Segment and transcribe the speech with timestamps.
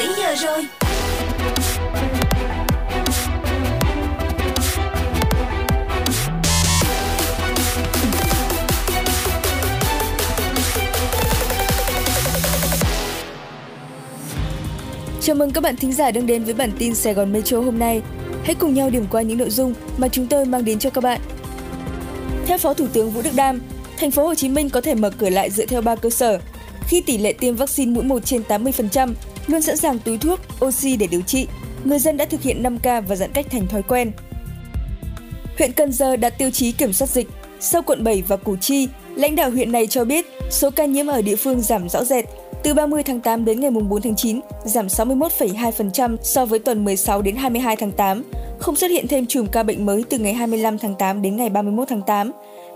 [0.00, 0.66] 7 giờ rồi
[15.20, 17.78] Chào mừng các bạn thính giả đang đến với bản tin Sài Gòn Metro hôm
[17.78, 18.02] nay.
[18.44, 21.04] Hãy cùng nhau điểm qua những nội dung mà chúng tôi mang đến cho các
[21.04, 21.20] bạn.
[22.46, 23.60] Theo Phó Thủ tướng Vũ Đức Đam,
[23.96, 26.40] thành phố Hồ Chí Minh có thể mở cửa lại dựa theo 3 cơ sở.
[26.88, 29.12] Khi tỷ lệ tiêm vaccine mũi 1 trên 80%,
[29.50, 31.46] luôn sẵn sàng túi thuốc, oxy để điều trị,
[31.84, 34.12] người dân đã thực hiện 5K và giãn cách thành thói quen.
[35.58, 37.28] Huyện Cần Giờ đạt tiêu chí kiểm soát dịch.
[37.60, 41.06] Sau quận 7 và Củ Chi, lãnh đạo huyện này cho biết số ca nhiễm
[41.06, 42.24] ở địa phương giảm rõ rệt,
[42.62, 47.22] từ 30 tháng 8 đến ngày 4 tháng 9, giảm 61,2% so với tuần 16
[47.22, 48.24] đến 22 tháng 8.
[48.58, 51.50] Không xuất hiện thêm chùm ca bệnh mới từ ngày 25 tháng 8 đến ngày
[51.50, 52.32] 31 tháng 8.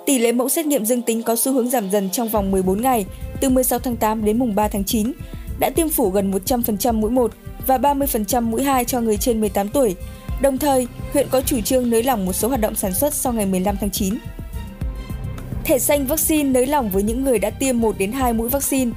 [0.07, 2.83] Tỷ lệ mẫu xét nghiệm dương tính có xu hướng giảm dần trong vòng 14
[2.83, 3.07] ngày,
[3.41, 5.13] từ 16 tháng 8 đến mùng 3 tháng 9.
[5.59, 7.33] Đã tiêm phủ gần 100% mũi 1
[7.67, 9.95] và 30% mũi 2 cho người trên 18 tuổi.
[10.43, 13.33] Đồng thời, huyện có chủ trương nới lỏng một số hoạt động sản xuất sau
[13.33, 14.15] ngày 15 tháng 9.
[15.65, 18.91] Thẻ xanh vaccine nới lỏng với những người đã tiêm 1 đến 2 mũi vaccine.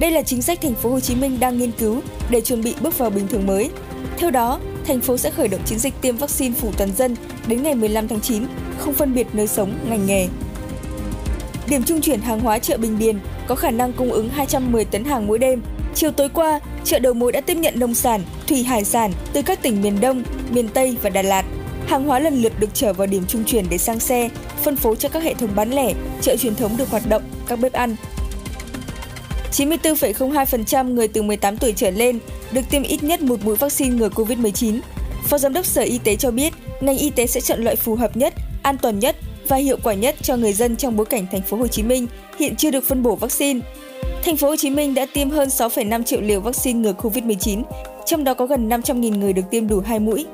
[0.00, 2.74] Đây là chính sách thành phố Hồ Chí Minh đang nghiên cứu để chuẩn bị
[2.80, 3.70] bước vào bình thường mới.
[4.18, 7.62] Theo đó, thành phố sẽ khởi động chiến dịch tiêm vaccine phủ toàn dân đến
[7.62, 8.42] ngày 15 tháng 9,
[8.78, 10.28] không phân biệt nơi sống, ngành nghề.
[11.68, 15.04] Điểm trung chuyển hàng hóa chợ Bình Điền có khả năng cung ứng 210 tấn
[15.04, 15.62] hàng mỗi đêm.
[15.94, 19.42] Chiều tối qua, chợ đầu mối đã tiếp nhận nông sản, thủy hải sản từ
[19.42, 21.44] các tỉnh miền Đông, miền Tây và Đà Lạt.
[21.86, 24.28] Hàng hóa lần lượt được chở vào điểm trung chuyển để sang xe,
[24.62, 27.58] phân phối cho các hệ thống bán lẻ, chợ truyền thống được hoạt động, các
[27.60, 27.96] bếp ăn.
[29.52, 32.18] 94,02% người từ 18 tuổi trở lên
[32.52, 34.80] được tiêm ít nhất một mũi vaccine ngừa COVID-19.
[35.28, 37.96] Phó Giám đốc Sở Y tế cho biết, ngành y tế sẽ chọn loại phù
[37.96, 39.16] hợp nhất, an toàn nhất
[39.48, 42.06] và hiệu quả nhất cho người dân trong bối cảnh thành phố Hồ Chí Minh
[42.38, 43.60] hiện chưa được phân bổ vaccine.
[44.24, 47.62] Thành phố Hồ Chí Minh đã tiêm hơn 6,5 triệu liều vaccine ngừa COVID-19,
[48.06, 50.26] trong đó có gần 500.000 người được tiêm đủ 2 mũi.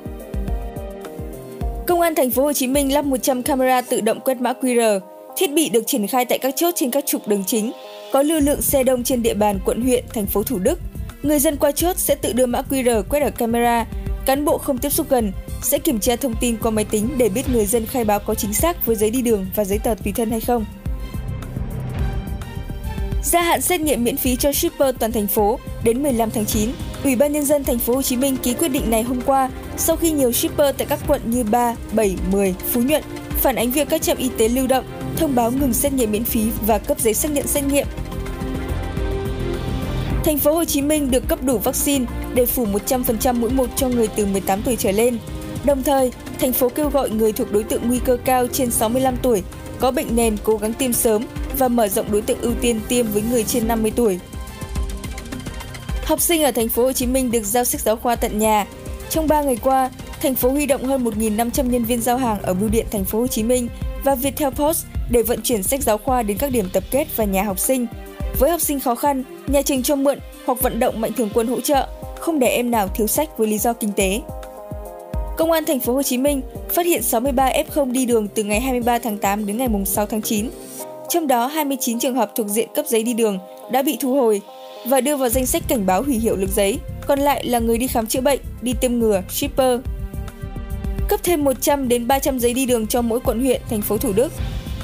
[1.87, 5.01] Công an thành phố Hồ Chí Minh lắp 100 camera tự động quét mã QR.
[5.37, 7.73] Thiết bị được triển khai tại các chốt trên các trục đường chính,
[8.13, 10.79] có lưu lượng xe đông trên địa bàn quận huyện, thành phố Thủ Đức.
[11.23, 13.87] Người dân qua chốt sẽ tự đưa mã QR quét ở camera,
[14.27, 15.33] cán bộ không tiếp xúc gần
[15.63, 18.35] sẽ kiểm tra thông tin qua máy tính để biết người dân khai báo có
[18.35, 20.65] chính xác với giấy đi đường và giấy tờ tùy thân hay không.
[23.25, 26.71] Gia hạn xét nghiệm miễn phí cho shipper toàn thành phố đến 15 tháng 9.
[27.05, 29.51] Ủy ban nhân dân thành phố Hồ Chí Minh ký quyết định này hôm qua
[29.77, 33.71] sau khi nhiều shipper tại các quận như 3, 7, 10, Phú Nhuận phản ánh
[33.71, 34.85] việc các trạm y tế lưu động
[35.17, 37.87] thông báo ngừng xét nghiệm miễn phí và cấp giấy xác nhận xét nghiệm.
[40.25, 43.89] Thành phố Hồ Chí Minh được cấp đủ vaccine để phủ 100% mũi 1 cho
[43.89, 45.19] người từ 18 tuổi trở lên.
[45.65, 49.17] Đồng thời, thành phố kêu gọi người thuộc đối tượng nguy cơ cao trên 65
[49.23, 49.43] tuổi
[49.81, 51.27] có bệnh nền cố gắng tiêm sớm
[51.59, 54.19] và mở rộng đối tượng ưu tiên tiêm với người trên 50 tuổi.
[56.05, 58.67] Học sinh ở thành phố Hồ Chí Minh được giao sách giáo khoa tận nhà.
[59.11, 59.91] Trong 3 ngày qua,
[60.23, 63.21] thành phố huy động hơn 1.500 nhân viên giao hàng ở bưu điện thành phố
[63.21, 63.69] Hồ Chí Minh
[64.05, 67.25] và Viettel Post để vận chuyển sách giáo khoa đến các điểm tập kết và
[67.25, 67.87] nhà học sinh.
[68.39, 71.47] Với học sinh khó khăn, nhà trường cho mượn hoặc vận động mạnh thường quân
[71.47, 71.89] hỗ trợ,
[72.21, 74.21] không để em nào thiếu sách với lý do kinh tế.
[75.41, 78.61] Công an thành phố Hồ Chí Minh phát hiện 63 F0 đi đường từ ngày
[78.61, 80.51] 23 tháng 8 đến ngày 6 tháng 9.
[81.09, 83.39] Trong đó 29 trường hợp thuộc diện cấp giấy đi đường
[83.73, 84.41] đã bị thu hồi
[84.87, 87.79] và đưa vào danh sách cảnh báo hủy hiệu lực giấy, còn lại là người
[87.79, 89.81] đi khám chữa bệnh, đi tiêm ngừa, shipper.
[91.09, 94.13] Cấp thêm 100 đến 300 giấy đi đường cho mỗi quận huyện, thành phố Thủ
[94.13, 94.33] Đức.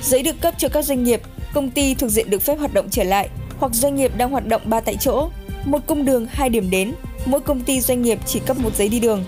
[0.03, 1.21] Giấy được cấp cho các doanh nghiệp,
[1.55, 3.29] công ty thuộc diện được phép hoạt động trở lại
[3.59, 5.29] hoặc doanh nghiệp đang hoạt động 3 tại chỗ,
[5.65, 6.93] một cung đường, hai điểm đến,
[7.27, 9.25] mỗi công ty doanh nghiệp chỉ cấp một giấy đi đường.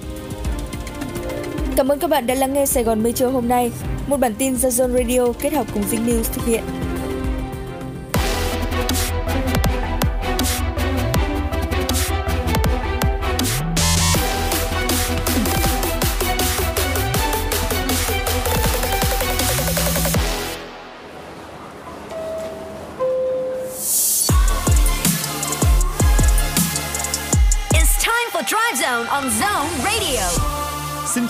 [1.78, 3.70] Cảm ơn các bạn đã lắng nghe Sài Gòn Metro hôm nay,
[4.06, 6.62] một bản tin do Zone Radio kết hợp cùng Vinh News thực hiện.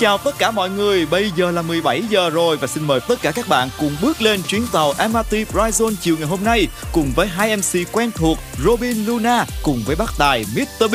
[0.00, 3.23] Chào tất cả mọi người, bây giờ là 17 giờ rồi và xin mời tất
[3.23, 7.12] cả các bạn cùng bước lên chuyến tàu MRT Bryzone chiều ngày hôm nay cùng
[7.17, 10.91] với hai MC quen thuộc Robin Luna cùng với bác tài Mr.
[10.93, 10.95] B.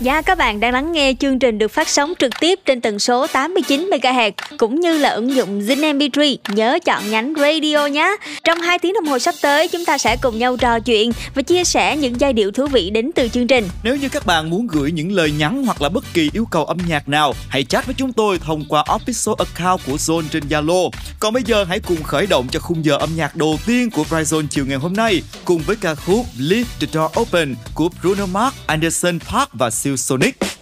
[0.00, 2.98] Dạ các bạn đang lắng nghe chương trình được phát sóng trực tiếp trên tần
[2.98, 6.36] số 89 MHz cũng như là ứng dụng Zin MP3.
[6.48, 8.16] Nhớ chọn nhánh radio nhé.
[8.44, 11.42] Trong 2 tiếng đồng hồ sắp tới chúng ta sẽ cùng nhau trò chuyện và
[11.42, 13.68] chia sẻ những giai điệu thú vị đến từ chương trình.
[13.82, 16.64] Nếu như các bạn muốn gửi những lời nhắn hoặc là bất kỳ yêu cầu
[16.64, 20.42] âm nhạc nào, hãy chat với chúng tôi thông qua official account của Zone trên
[20.48, 20.90] Zalo.
[21.20, 24.04] Còn bây giờ hãy cùng khởi động cho khung giờ âm nhạc đầu tiên của
[24.10, 28.26] Bryzone chiều ngày hôm nay cùng với ca khúc Leave the Door Open của Bruno
[28.26, 30.61] Mars, Anderson Park và Silk Sonic.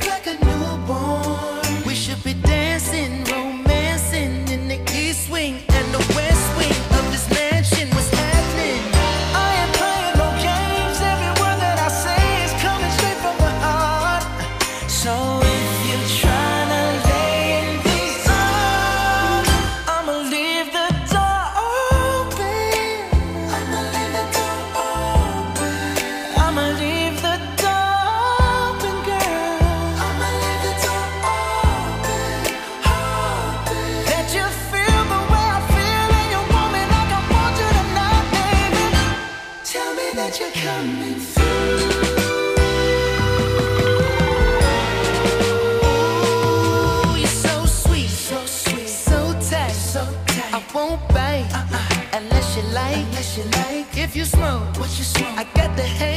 [54.11, 55.37] If you smoke, what you smoke?
[55.37, 56.10] I got the haze.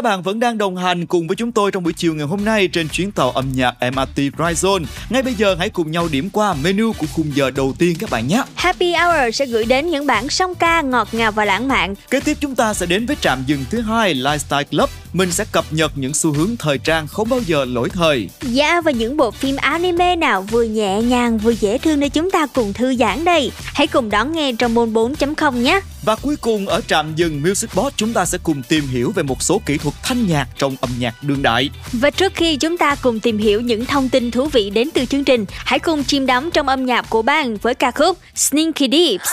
[0.00, 2.44] Các bạn vẫn đang đồng hành cùng với chúng tôi trong buổi chiều ngày hôm
[2.44, 4.84] nay trên chuyến tàu âm nhạc MRT Horizon.
[5.10, 8.10] Ngay bây giờ hãy cùng nhau điểm qua menu của khung giờ đầu tiên các
[8.10, 8.42] bạn nhé.
[8.54, 11.94] Happy Hour sẽ gửi đến những bản song ca ngọt ngào và lãng mạn.
[12.10, 14.90] Kế tiếp chúng ta sẽ đến với trạm dừng thứ hai Lifestyle Club.
[15.12, 18.28] Mình sẽ cập nhật những xu hướng thời trang không bao giờ lỗi thời.
[18.42, 22.30] Dạ và những bộ phim anime nào vừa nhẹ nhàng vừa dễ thương để chúng
[22.30, 23.52] ta cùng thư giãn đây.
[23.74, 25.80] Hãy cùng đón nghe trong môn 4.0 nhé.
[26.02, 29.22] Và cuối cùng ở trạm dừng Music Box chúng ta sẽ cùng tìm hiểu về
[29.22, 31.70] một số kỹ thuật thanh nhạc trong âm nhạc đương đại.
[31.92, 35.04] Và trước khi chúng ta cùng tìm hiểu những thông tin thú vị đến từ
[35.04, 38.88] chương trình, hãy cùng chìm đắm trong âm nhạc của bang với ca khúc Sneaky
[38.92, 39.30] Deeps.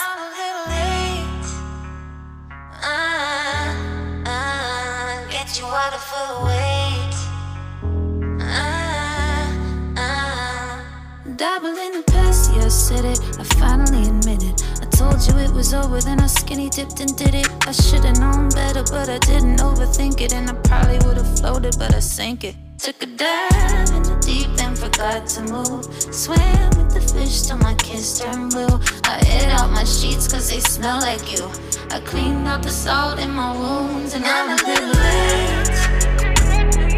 [11.58, 13.18] Of the in past, yeah, I said it.
[13.38, 14.77] I finally admit it.
[14.98, 17.48] Told you it was over, then I skinny dipped and did it.
[17.68, 20.32] I should've known better, but I didn't overthink it.
[20.32, 22.56] And I probably would've floated, but I sank it.
[22.78, 25.84] Took a dive in the deep and forgot to move.
[26.12, 28.80] Swam with the fish till my kiss turned blue.
[29.04, 31.48] I ate out my sheets cause they smell like you.
[31.92, 35.78] I cleaned out the salt in my wounds, and I'm a little late.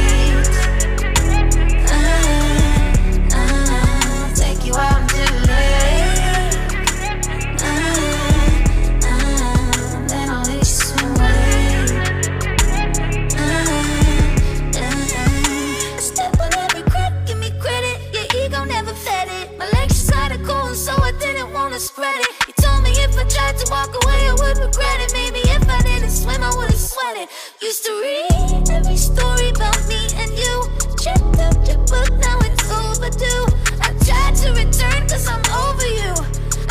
[21.77, 22.33] to spread it.
[22.49, 25.13] You told me if I tried to walk away, I would regret it.
[25.13, 27.29] Maybe if I didn't swim, I wouldn't sweat it.
[27.61, 30.55] Used to read every story about me and you.
[30.97, 33.45] Checked up your book, now it's overdue.
[33.85, 36.13] I tried to return, cause I'm over you.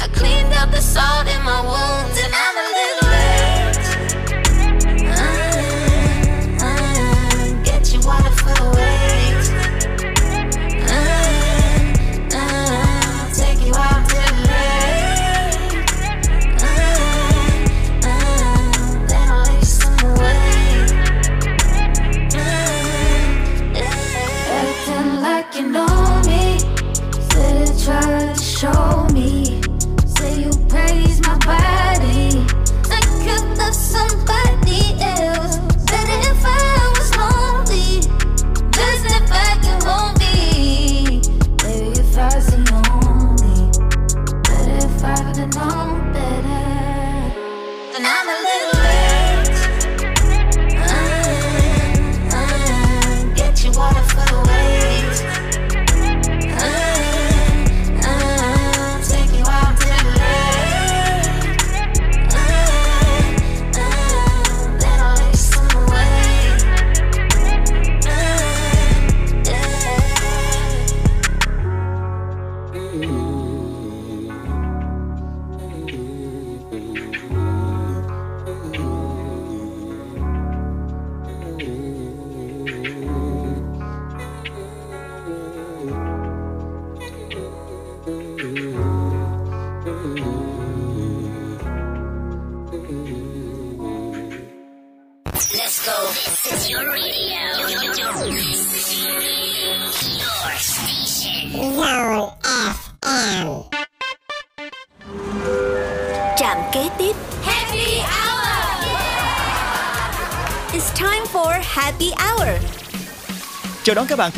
[0.02, 2.55] I cleaned out the salt in my wounds, and I'm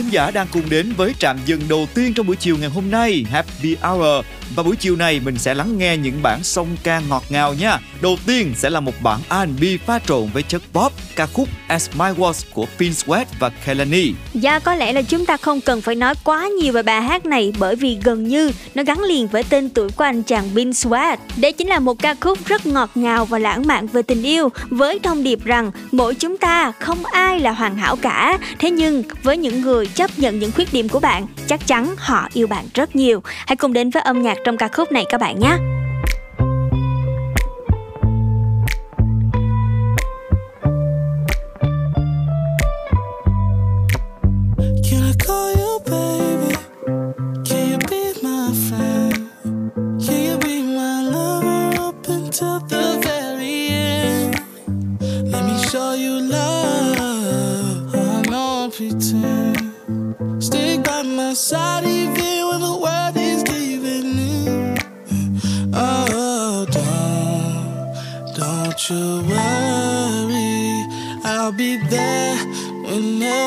[0.08, 2.92] thính giả đang cùng đến với trạm dừng đầu tiên trong buổi chiều ngày hôm
[2.92, 7.02] nay, Happy Hour và buổi chiều này mình sẽ lắng nghe những bản song ca
[7.10, 7.80] ngọt ngào nha.
[8.02, 11.90] Đầu tiên sẽ là một bản R&B pha trộn với chất pop, ca khúc As
[11.94, 14.12] My Was của Finn Sweat và Kelani.
[14.34, 17.26] Dạ có lẽ là chúng ta không cần phải nói quá nhiều về bài hát
[17.26, 20.72] này bởi vì gần như nó gắn liền với tên tuổi của anh chàng Finn
[20.72, 21.18] Sweat.
[21.38, 24.50] Đây chính là một ca khúc rất ngọt ngào và lãng mạn về tình yêu
[24.70, 28.38] với thông điệp rằng mỗi chúng ta không ai là hoàn hảo cả.
[28.60, 32.28] Thế nhưng với những người chấp nhận những khuyết điểm của bạn, chắc chắn họ
[32.34, 33.24] yêu bạn rất nhiều.
[33.48, 35.58] Hãy cùng đến với âm nhạc trong ca khúc này các bạn nhé.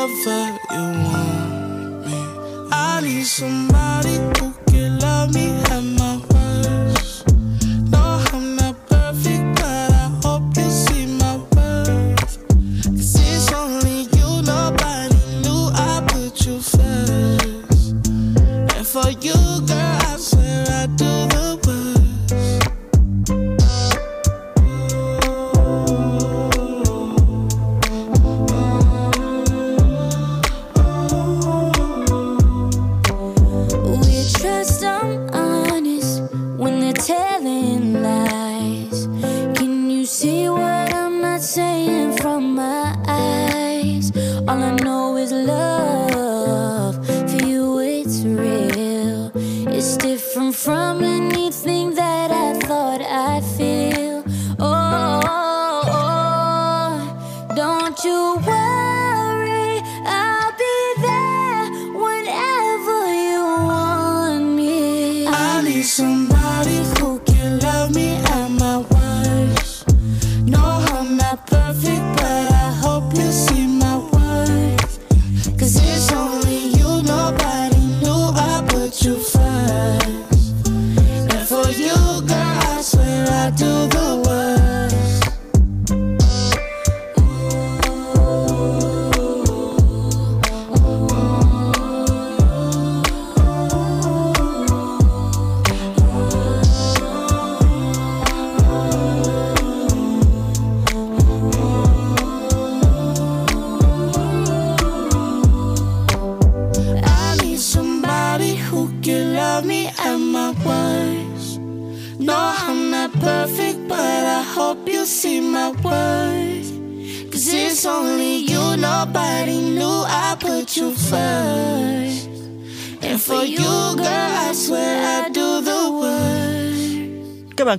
[0.01, 2.67] whenever you want me.
[2.71, 3.70] I need some.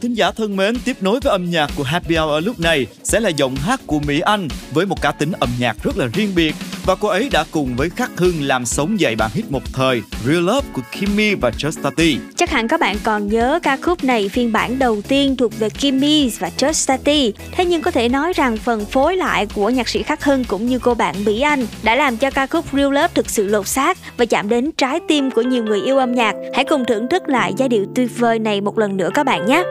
[0.02, 3.20] Thính giả thân mến, tiếp nối với âm nhạc của Happy Hour lúc này sẽ
[3.20, 6.32] là giọng hát của Mỹ Anh với một cá tính âm nhạc rất là riêng
[6.34, 6.54] biệt
[6.84, 10.02] và cô ấy đã cùng với Khắc Hưng làm sống dậy bản hit một thời
[10.26, 12.16] Real Love của Kimmy và Justati.
[12.36, 15.68] Chắc hẳn các bạn còn nhớ ca khúc này phiên bản đầu tiên thuộc về
[15.70, 17.32] Kimmy và Justati.
[17.52, 20.66] Thế nhưng có thể nói rằng phần phối lại của nhạc sĩ Khắc Hưng cũng
[20.66, 23.68] như cô bạn Mỹ Anh đã làm cho ca khúc Real Love thực sự lột
[23.68, 26.34] xác và chạm đến trái tim của nhiều người yêu âm nhạc.
[26.54, 29.46] Hãy cùng thưởng thức lại giai điệu tuyệt vời này một lần nữa các bạn
[29.46, 29.62] nhé.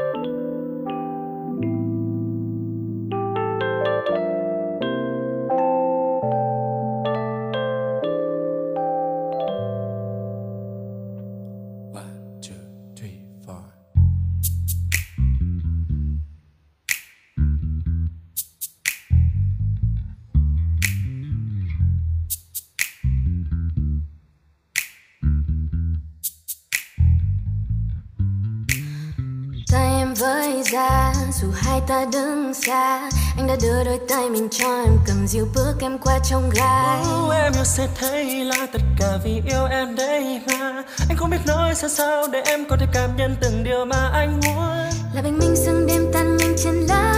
[30.72, 35.27] ra dù hai ta đứng xa anh đã đưa đôi tay mình cho em cầm
[35.27, 39.42] dịu bước em qua trong gai oh, em yêu sẽ thấy là tất cả vì
[39.48, 40.84] yêu em đây mà.
[41.10, 44.10] Anh không biết nói sao sao để em có thể cảm nhận từng điều mà
[44.14, 44.90] anh muốn.
[45.14, 47.14] Là bình minh sương đêm tan nhanh chân lá.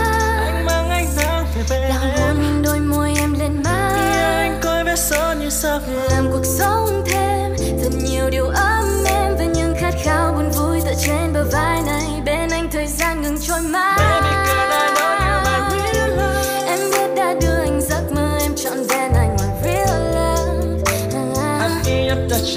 [0.46, 3.90] Anh mang ánh sáng về bên là hôn mình đôi môi em lên má.
[3.96, 8.84] Yeah, anh coi vết son như sao làm cuộc sống thêm thật nhiều điều ấm
[9.06, 12.03] em và những khát khao buồn vui tựa trên bờ vai này.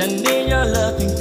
[0.07, 1.16] I need your loving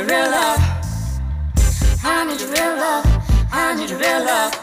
[0.00, 0.60] need your real love.
[2.02, 3.48] I need your real love.
[3.52, 4.59] I need your real love.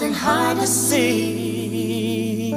[0.00, 2.52] nothing hard to see.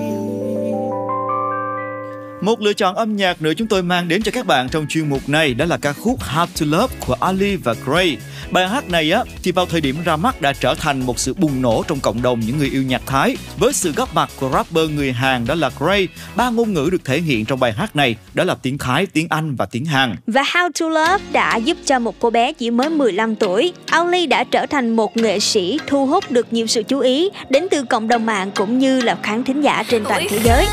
[2.41, 5.10] Một lựa chọn âm nhạc nữa chúng tôi mang đến cho các bạn trong chuyên
[5.10, 8.17] mục này, đó là ca khúc Hard to Love của Ali và Gray.
[8.51, 11.34] Bài hát này á thì vào thời điểm ra mắt đã trở thành một sự
[11.34, 14.49] bùng nổ trong cộng đồng những người yêu nhạc Thái với sự góp mặt của
[14.53, 16.08] rapper người Hàn đó là Gray.
[16.36, 19.27] Ba ngôn ngữ được thể hiện trong bài hát này đó là tiếng Thái, tiếng
[19.29, 20.15] Anh và tiếng Hàn.
[20.27, 24.27] Và How to Love đã giúp cho một cô bé chỉ mới 15 tuổi, Auli
[24.27, 27.84] đã trở thành một nghệ sĩ thu hút được nhiều sự chú ý đến từ
[27.84, 30.65] cộng đồng mạng cũng như là khán thính giả trên toàn thế giới.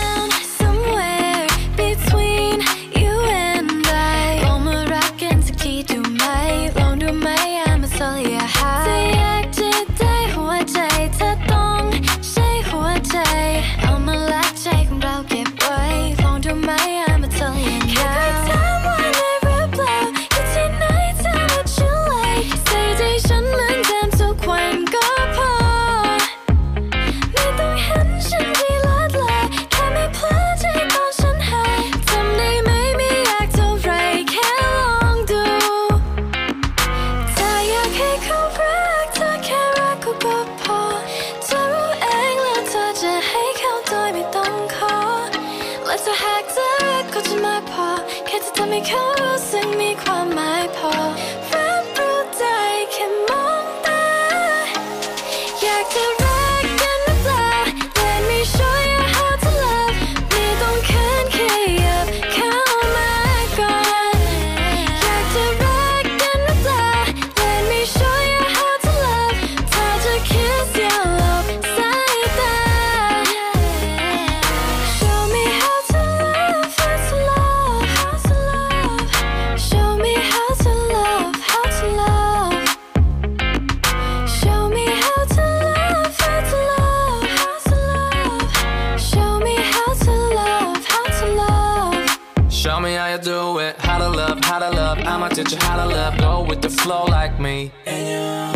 [94.78, 96.16] I'ma teach you how to love.
[96.18, 97.70] Go with the flow like me.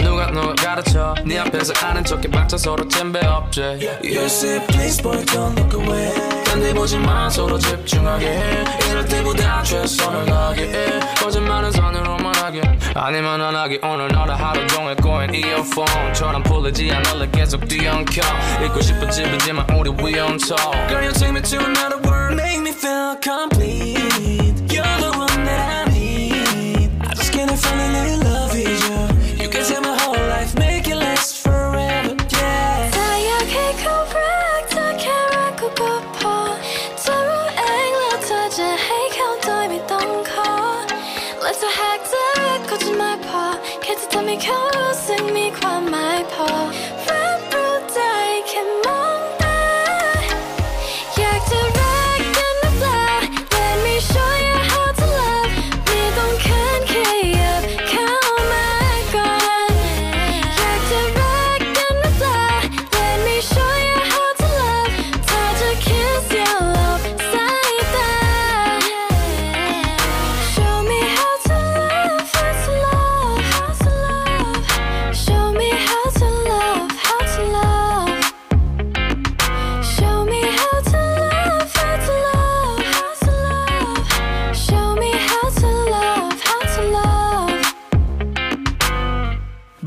[0.02, 1.14] 누가 누가 가르쳐?
[1.24, 3.60] 네 앞에서 아는 척해 박자 서로 잼배 없지.
[4.02, 6.12] You say please boy don't look away.
[6.44, 8.64] 단대 보지 마 서로 집중하게.
[8.90, 11.00] 이럴 때보다 최선을 다하게.
[11.18, 12.60] 거짓말은 선으로만 하게.
[12.94, 13.80] 아니면 안 하게.
[13.82, 17.28] 오늘 너를 하루 종일 꼬인 이어폰처럼 풀리지 않을래.
[17.32, 18.22] 계속 뒤엉켜
[18.64, 20.72] 잊고 싶은 집이지만 우리 we on top.
[20.88, 24.53] Girl you take me to another world Make me feel complete.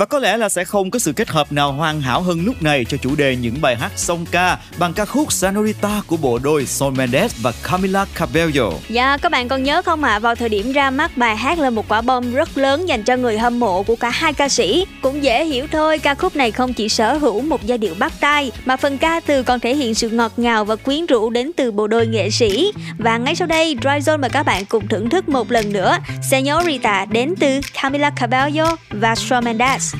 [0.09, 2.85] có lẽ là sẽ không có sự kết hợp nào hoàn hảo hơn lúc này
[2.85, 6.63] cho chủ đề những bài hát song ca bằng ca khúc Sanorita của bộ đôi
[6.63, 8.71] Shawn Mendes và Camila Cabello.
[8.89, 10.11] Dạ, các bạn còn nhớ không ạ?
[10.11, 10.19] À?
[10.19, 13.15] Vào thời điểm ra mắt bài hát là một quả bom rất lớn dành cho
[13.15, 14.85] người hâm mộ của cả hai ca sĩ.
[15.01, 18.13] Cũng dễ hiểu thôi, ca khúc này không chỉ sở hữu một giai điệu bắt
[18.19, 21.51] tay mà phần ca từ còn thể hiện sự ngọt ngào và quyến rũ đến
[21.57, 22.71] từ bộ đôi nghệ sĩ.
[22.97, 25.97] Và ngay sau đây, Dry Zone mời các bạn cùng thưởng thức một lần nữa
[26.31, 29.96] Senorita đến từ Camila Cabello và Shawn Mendes.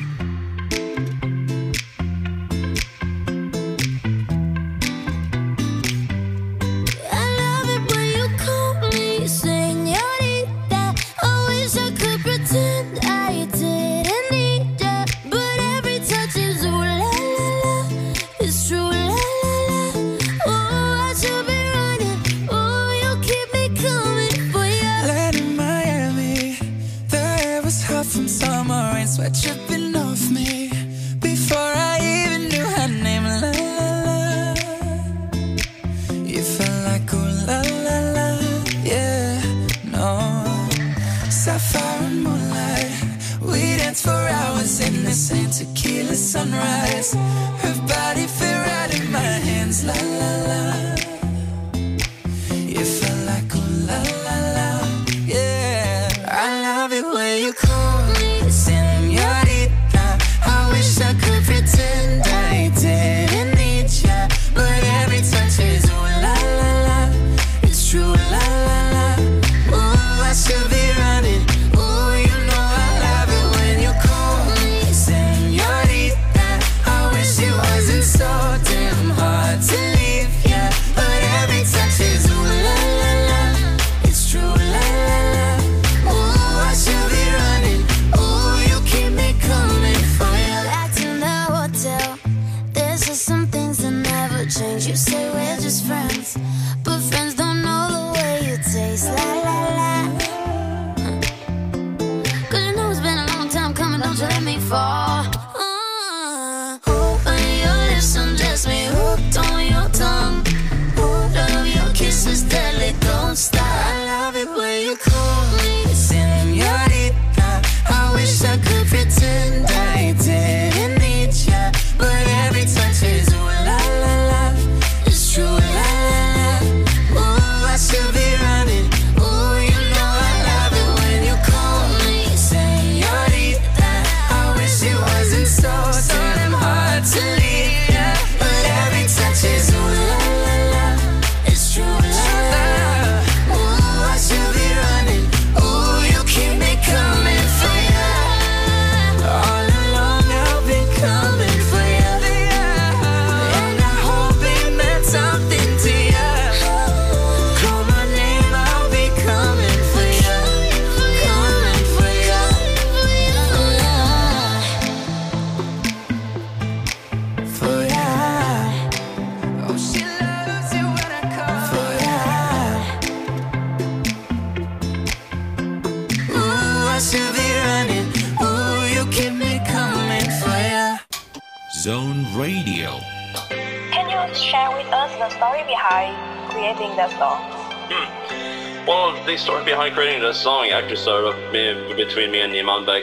[190.28, 193.02] Behind creating the song actually started up me, between me and Iman Beck.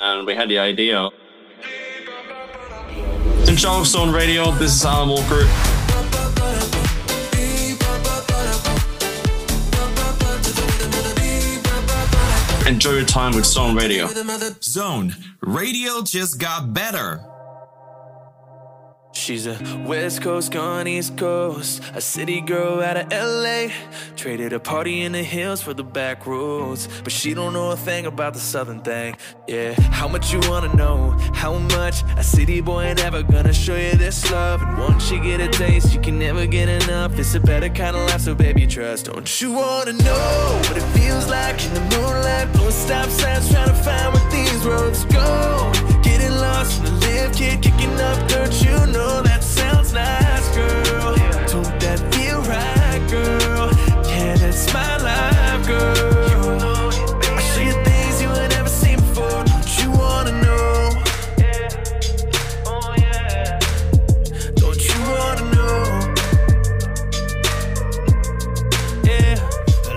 [0.00, 1.10] And we had the idea.
[3.48, 5.46] In charge of Zone Radio, this is Alan Walker.
[12.68, 14.08] Enjoy your time with Zone Radio.
[14.60, 17.20] Zone Radio just got better.
[19.12, 23.72] She's a West Coast gone East Coast, a city girl out of LA.
[24.16, 27.76] Traded a party in the hills for the back roads, but she don't know a
[27.76, 29.14] thing about the southern thing.
[29.46, 31.10] Yeah, how much you wanna know?
[31.34, 32.02] How much?
[32.16, 34.62] A city boy ain't ever gonna show you this love.
[34.62, 37.18] And once you get a taste, you can never get enough.
[37.18, 39.04] It's a better kind of life, so baby, trust.
[39.04, 42.52] Don't you wanna know what it feels like in the moonlight?
[42.54, 45.70] Blowing stop signs, trying to find where these roads go.
[46.02, 48.52] Getting lost in the lift, kid kicking up dirt.
[48.64, 51.14] You know that sounds nice, girl.
[51.46, 53.70] Don't that feel right, girl?
[54.56, 55.92] That's my life, girl.
[57.36, 59.44] I show you things you ain't never seen before.
[59.44, 60.92] Don't you wanna know?
[61.36, 61.68] Yeah.
[62.64, 63.60] Oh, yeah.
[64.54, 66.14] Don't you wanna know?
[69.04, 69.36] Yeah.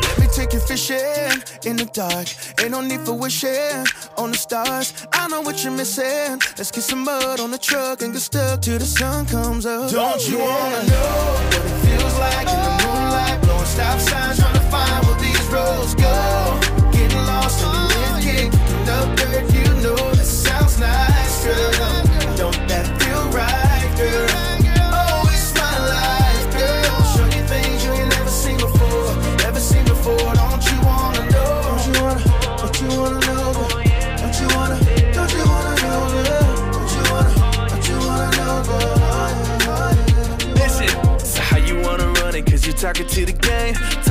[0.02, 2.28] Let me take you fishing in the dark.
[2.60, 4.92] Ain't no need for wishing on the stars.
[5.14, 6.42] I know what you're missing.
[6.58, 9.90] Let's get some mud on the truck and get stuck till the sun comes up.
[9.90, 12.79] Don't you wanna know what it feels like in the
[13.80, 16.16] stop signs, trying to find where these roads go.
[16.92, 19.44] Getting lost in the wind, kicking up dirt.
[19.56, 21.19] You know that sounds nice,
[42.80, 44.09] talking to the game.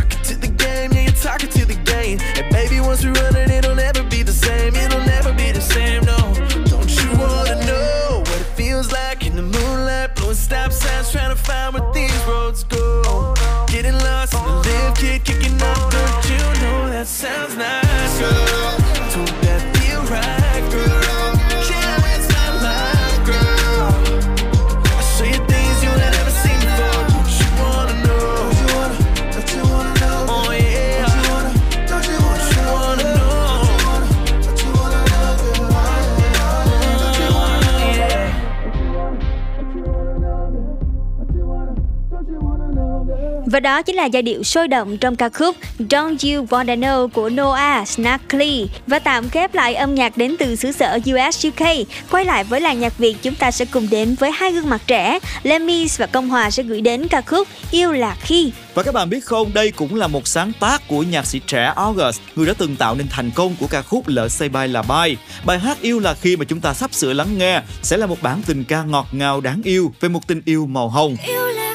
[43.58, 47.08] Và đó chính là giai điệu sôi động trong ca khúc Don't You Wanna Know
[47.08, 48.68] của Noah Snackley.
[48.86, 51.66] Và tạm khép lại âm nhạc đến từ xứ sở US UK.
[52.10, 54.80] Quay lại với làng nhạc Việt, chúng ta sẽ cùng đến với hai gương mặt
[54.86, 55.18] trẻ.
[55.42, 58.52] Lemis và Công Hòa sẽ gửi đến ca khúc Yêu là khi.
[58.74, 61.72] Và các bạn biết không, đây cũng là một sáng tác của nhạc sĩ trẻ
[61.76, 64.82] August, người đã từng tạo nên thành công của ca khúc Lỡ xây bay là
[64.82, 65.16] bay.
[65.44, 68.22] Bài hát Yêu là khi mà chúng ta sắp sửa lắng nghe sẽ là một
[68.22, 71.16] bản tình ca ngọt ngào đáng yêu về một tình yêu màu hồng.
[71.26, 71.67] Yêu là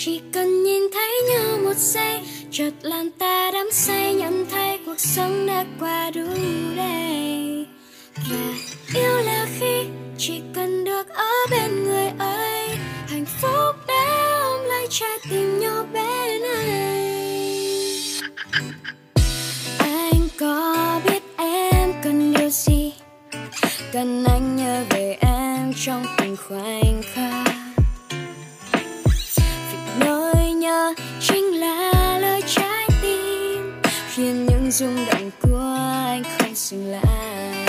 [0.00, 5.00] chỉ cần nhìn thấy nhau một giây, chợt làm ta đắm say nhận thấy cuộc
[5.00, 6.26] sống đã qua đủ
[6.76, 7.66] đầy.
[8.14, 8.54] Và
[8.94, 9.86] yêu là khi
[10.18, 12.68] chỉ cần được ở bên người ấy,
[13.08, 17.58] hạnh phúc đã ôm lấy trái tim nhỏ bé này
[19.78, 22.92] anh có biết em cần điều gì?
[23.92, 27.57] Cần anh nhớ về em trong từng khoảnh khắc.
[30.68, 33.72] Nhớ chính là lời trái tim.
[34.14, 35.76] Khiến những rung động của
[36.06, 37.67] anh không dừng lại.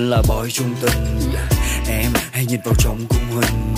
[0.00, 1.32] anh là boy trung tình.
[1.88, 3.74] Em hay nhìn vào trong cung hình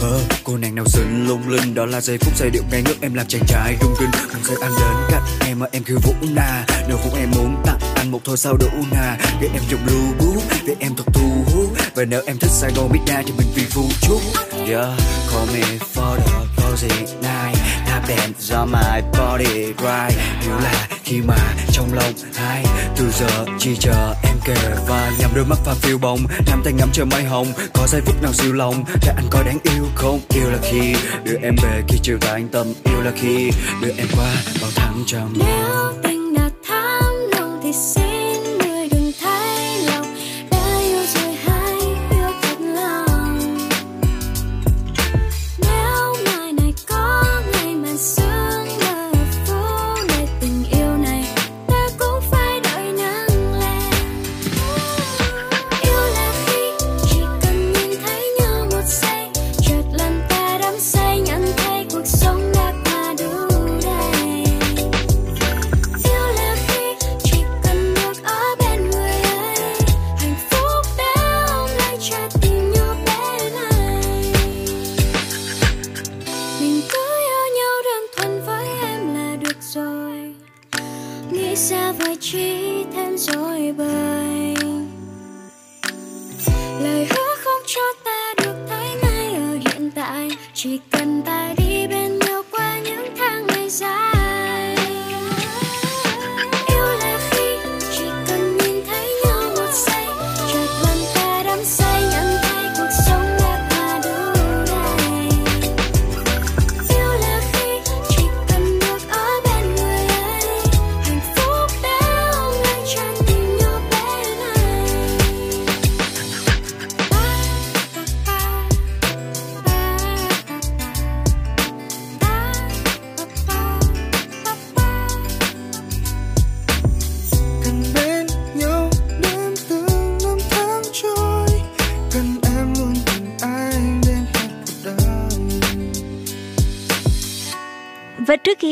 [0.00, 3.00] Ờ, cô nàng nào xinh lung linh đó là giây phút giây điệu ngay ngước
[3.00, 5.98] em làm chàng trai rung rinh không sao anh đến cạnh em mà em cứ
[5.98, 9.62] vũ nà nếu không em muốn tặng anh một thôi sao đủ nà để em
[9.70, 13.00] dùng lưu bút để em thật thu hút và nếu em thích sài gòn biết
[13.06, 14.20] đa thì mình vì vũ chút.
[14.66, 14.98] yeah
[15.32, 17.09] call me for the closing
[18.10, 20.16] dance on my body cry.
[20.40, 21.36] Hiểu là khi mà
[21.72, 22.64] trong lòng hai
[22.96, 24.54] từ giờ chỉ chờ em kề
[24.88, 28.00] và nhắm đôi mắt và phiêu bồng nắm tay ngắm trời mây hồng, có giây
[28.06, 28.84] phút nào siêu lòng?
[29.02, 30.20] Để anh coi đáng yêu không?
[30.28, 30.94] Yêu là khi
[31.24, 32.66] đưa em về khi chiều anh tâm.
[32.84, 33.50] Yêu là khi
[33.82, 38.09] đưa em qua bao tháng trầm nếu tình đã thắm lâu thì sẽ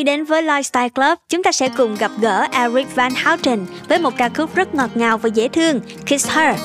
[0.08, 4.14] đến với Lifestyle Club, chúng ta sẽ cùng gặp gỡ Eric Van Houten với một
[4.16, 6.56] ca khúc rất ngọt ngào và dễ thương, Kiss Her.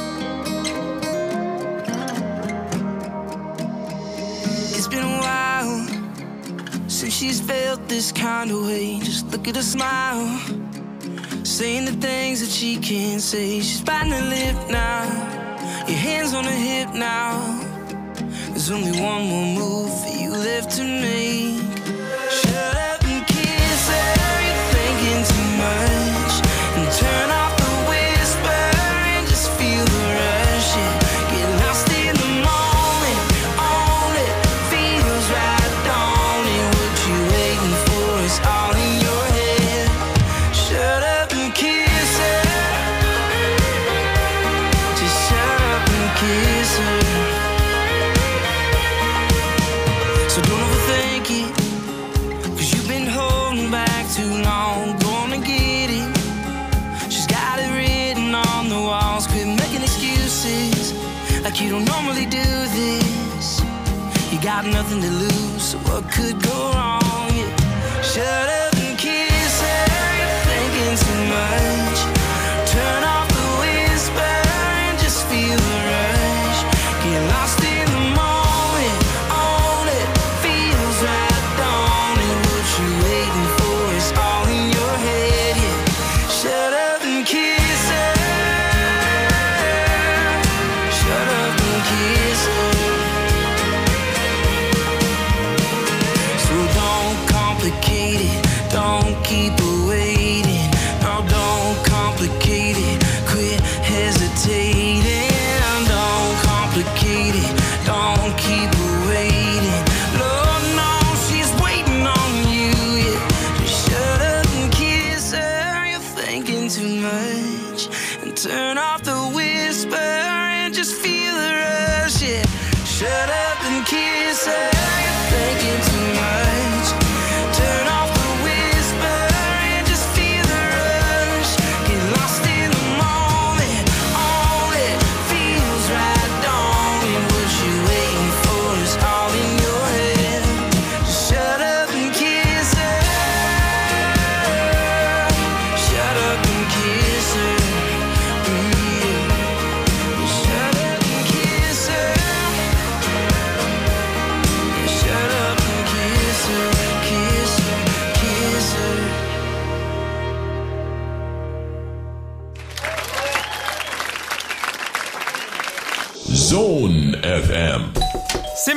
[4.76, 5.86] It's been a while
[6.88, 9.00] since she's felt this kind of way.
[9.06, 10.28] Just look at her smile,
[11.44, 13.62] saying the things that she can't say.
[13.62, 15.06] She's biting her lip now,
[15.88, 17.60] your hands on her hip now.
[18.50, 20.13] There's only one more move.
[66.16, 66.43] could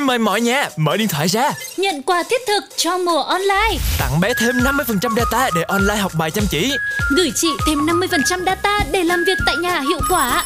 [0.07, 1.51] mời mọi nhà mở điện thoại ra.
[1.77, 3.77] Nhận quà thiết thực cho mùa online.
[3.99, 6.71] Tặng bé thêm 50% data để online học bài chăm chỉ.
[7.17, 10.43] Gửi chị thêm 50% data để làm việc tại nhà hiệu quả.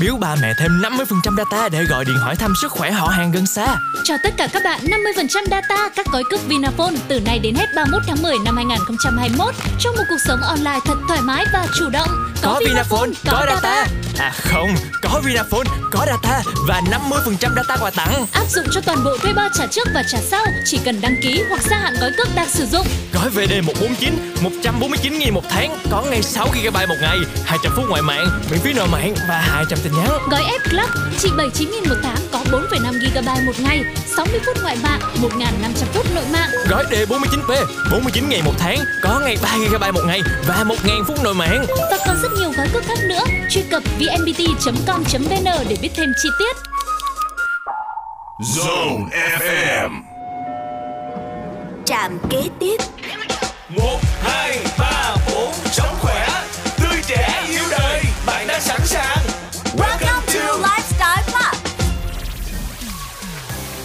[0.00, 3.32] Biếu ba mẹ thêm 50% data để gọi điện hỏi thăm sức khỏe họ hàng
[3.32, 3.76] gần xa.
[4.04, 7.66] Cho tất cả các bạn 50% data các gói cước Vinaphone từ nay đến hết
[7.76, 11.90] 31 tháng 10 năm 2021 Trong một cuộc sống online thật thoải mái và chủ
[11.90, 13.86] động Có, Vinaphone, có, data.
[14.18, 18.26] À không, có Vinaphone, có data và 50% data quà tặng.
[18.32, 20.44] Áp dụng cho toàn bộ thuê bao trả trước và trả sau.
[20.64, 22.86] Chỉ cần đăng ký hoặc gia hạn gói cước đang sử dụng.
[23.12, 27.84] Gói VD 149, 149 nghìn một tháng Có ngay 6 GB một ngày 200 phút
[27.88, 30.08] ngoại mạng, miễn phí nội mạng và 200 tin nhắn.
[30.30, 33.84] Gói F Club chỉ 79 nghìn một tháng có 4,5 GB một ngày
[34.16, 36.50] 60 phút ngoại mạng, 1.500 phút nội mạng.
[36.70, 41.22] Gói D49P, 49 ngày một tháng Có ngay 3 GB một ngày và 1.000 phút
[41.24, 41.66] nội mạng.
[41.90, 43.22] Và còn rất nhiều gói cước khác nữa.
[43.50, 46.56] Truy cập vnpt.com.vn để biết thêm chi tiết.
[48.40, 49.08] Zone
[49.38, 49.90] FM
[51.84, 52.76] Trạm kế tiếp
[53.68, 54.93] 1, 2, 3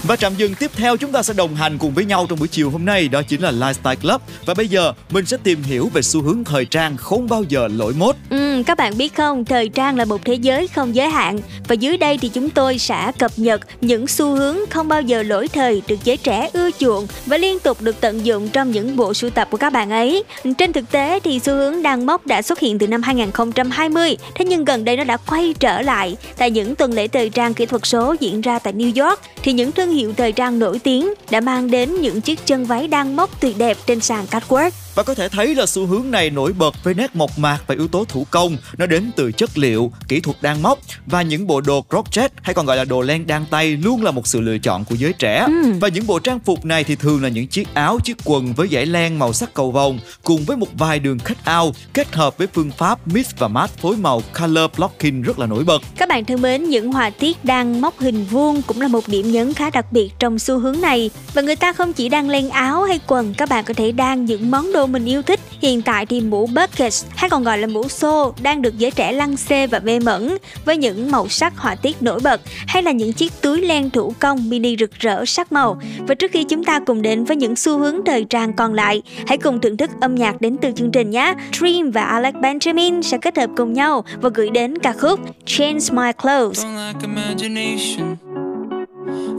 [0.10, 2.48] Và trạm dừng tiếp theo chúng ta sẽ đồng hành cùng với nhau trong buổi
[2.48, 5.90] chiều hôm nay đó chính là Lifestyle Club và bây giờ mình sẽ tìm hiểu
[5.94, 8.16] về xu hướng thời trang không bao giờ lỗi mốt.
[8.30, 11.74] Ừ, các bạn biết không, thời trang là một thế giới không giới hạn và
[11.74, 15.48] dưới đây thì chúng tôi sẽ cập nhật những xu hướng không bao giờ lỗi
[15.48, 19.14] thời được giới trẻ ưa chuộng và liên tục được tận dụng trong những bộ
[19.14, 20.24] sưu tập của các bạn ấy.
[20.58, 24.46] Trên thực tế thì xu hướng đang móc đã xuất hiện từ năm 2020, thế
[24.46, 27.66] nhưng gần đây nó đã quay trở lại tại những tuần lễ thời trang kỹ
[27.66, 31.14] thuật số diễn ra tại New York thì những thương hiệu thời trang nổi tiếng
[31.32, 34.72] đã mang đến những chiếc chân váy đang móc tuyệt đẹp trên sàn catwalk.
[35.00, 37.76] Và có thể thấy là xu hướng này nổi bật với nét mộc mạc và
[37.76, 41.48] yếu tố thủ công, nó đến từ chất liệu, kỹ thuật đan móc và những
[41.48, 44.42] bộ đồ crochet hay còn gọi là đồ len đan tay luôn là một sự
[44.42, 45.46] lựa chọn của giới trẻ.
[45.48, 45.74] Ừ.
[45.82, 48.68] Và những bộ trang phục này thì thường là những chiếc áo, chiếc quần với
[48.68, 52.38] dải len màu sắc cầu vồng cùng với một vài đường cut out kết hợp
[52.38, 55.82] với phương pháp mix và match phối màu color blocking rất là nổi bật.
[55.98, 59.32] Các bạn thân mến, những họa tiết đan móc hình vuông cũng là một điểm
[59.32, 61.10] nhấn khá đặc biệt trong xu hướng này.
[61.34, 64.26] Và người ta không chỉ đan len áo hay quần, các bạn có thể đan
[64.26, 65.40] những món đồ mình yêu thích.
[65.62, 69.12] Hiện tại thì mũ bucket hay còn gọi là mũ xô đang được giới trẻ
[69.12, 72.92] lăng xê và mê mẩn với những màu sắc họa tiết nổi bật hay là
[72.92, 75.82] những chiếc túi len thủ công mini rực rỡ sắc màu.
[76.08, 79.02] Và trước khi chúng ta cùng đến với những xu hướng thời trang còn lại,
[79.28, 81.34] hãy cùng thưởng thức âm nhạc đến từ chương trình nhé.
[81.60, 85.86] Dream và Alex Benjamin sẽ kết hợp cùng nhau và gửi đến ca khúc Change
[85.92, 86.66] My Clothes.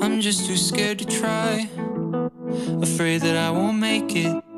[0.01, 1.67] I'm just too scared to try.
[2.81, 4.50] Afraid that I won't make it.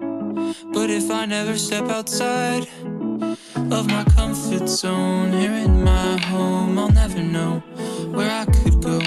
[0.73, 2.67] But if I never step outside
[3.71, 7.63] of my comfort zone here in my home, I'll never know
[8.17, 9.01] where I could go.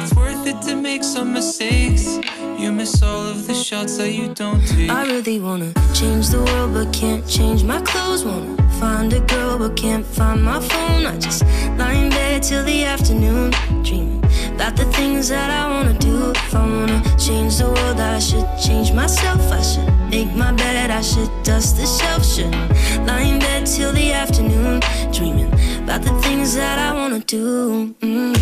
[0.00, 2.18] It's worth it to make some mistakes.
[2.58, 4.90] You miss all of the shots that you don't take.
[4.90, 8.24] I really wanna change the world, but can't change my clothes.
[8.24, 11.06] Wanna find a girl, but can't find my phone.
[11.06, 11.42] I just
[11.78, 13.52] lie in bed till the afternoon,
[13.82, 14.11] dreaming
[14.62, 16.30] about the things that I wanna do.
[16.30, 19.40] If I wanna change the world, I should change myself.
[19.50, 22.24] I should make my bed, I should dust the shelf.
[22.24, 22.54] Should
[23.04, 25.52] lie in bed till the afternoon, dreaming
[25.82, 27.92] about the things that I wanna do.
[28.02, 28.36] Mm.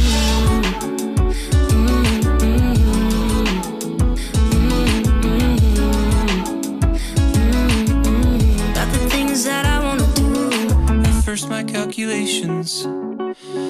[8.73, 11.09] About the things that I wanna do.
[11.09, 12.87] At first, my calculations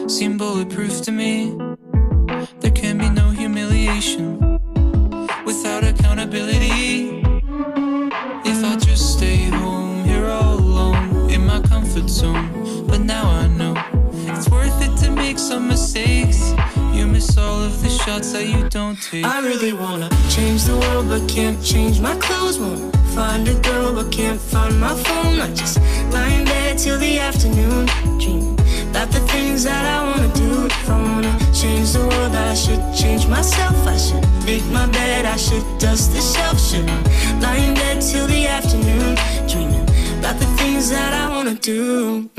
[0.09, 1.70] seem bulletproof to me.
[22.51, 22.59] Clothes.
[22.59, 25.41] Wanna find a girl, but can't find my phone.
[25.41, 25.79] I just
[26.13, 27.87] lie in bed till the afternoon,
[28.19, 28.59] dreaming
[28.91, 30.67] about the things that I wanna do.
[30.67, 33.77] If I wanna change the world, I should change myself.
[33.87, 36.59] I should make my bed, I should dust the shelf.
[36.61, 36.87] Should
[37.41, 39.17] lie in bed till the afternoon,
[39.49, 39.87] dreaming
[40.19, 42.30] about the things that I wanna do.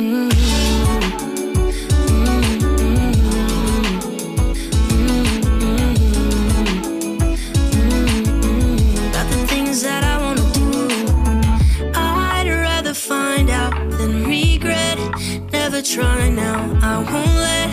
[15.93, 17.69] Try now, I won't let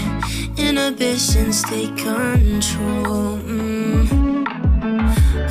[0.59, 3.39] inhibitions take control.
[3.39, 4.45] Mm.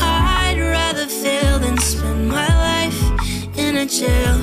[0.01, 3.01] I'd rather fail than spend my life
[3.57, 4.35] in a jail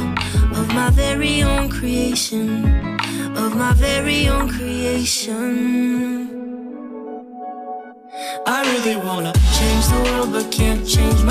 [0.58, 2.64] of my very own creation.
[3.36, 5.50] Of my very own creation.
[8.46, 11.23] I really wanna change the world, but can't change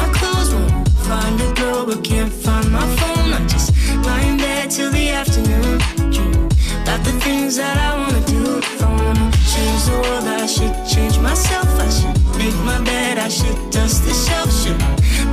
[13.74, 14.44] dust the shelf.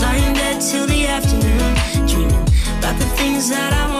[0.01, 1.75] Lying there till the afternoon,
[2.09, 2.47] dreaming
[2.79, 4.00] about the things that I wanna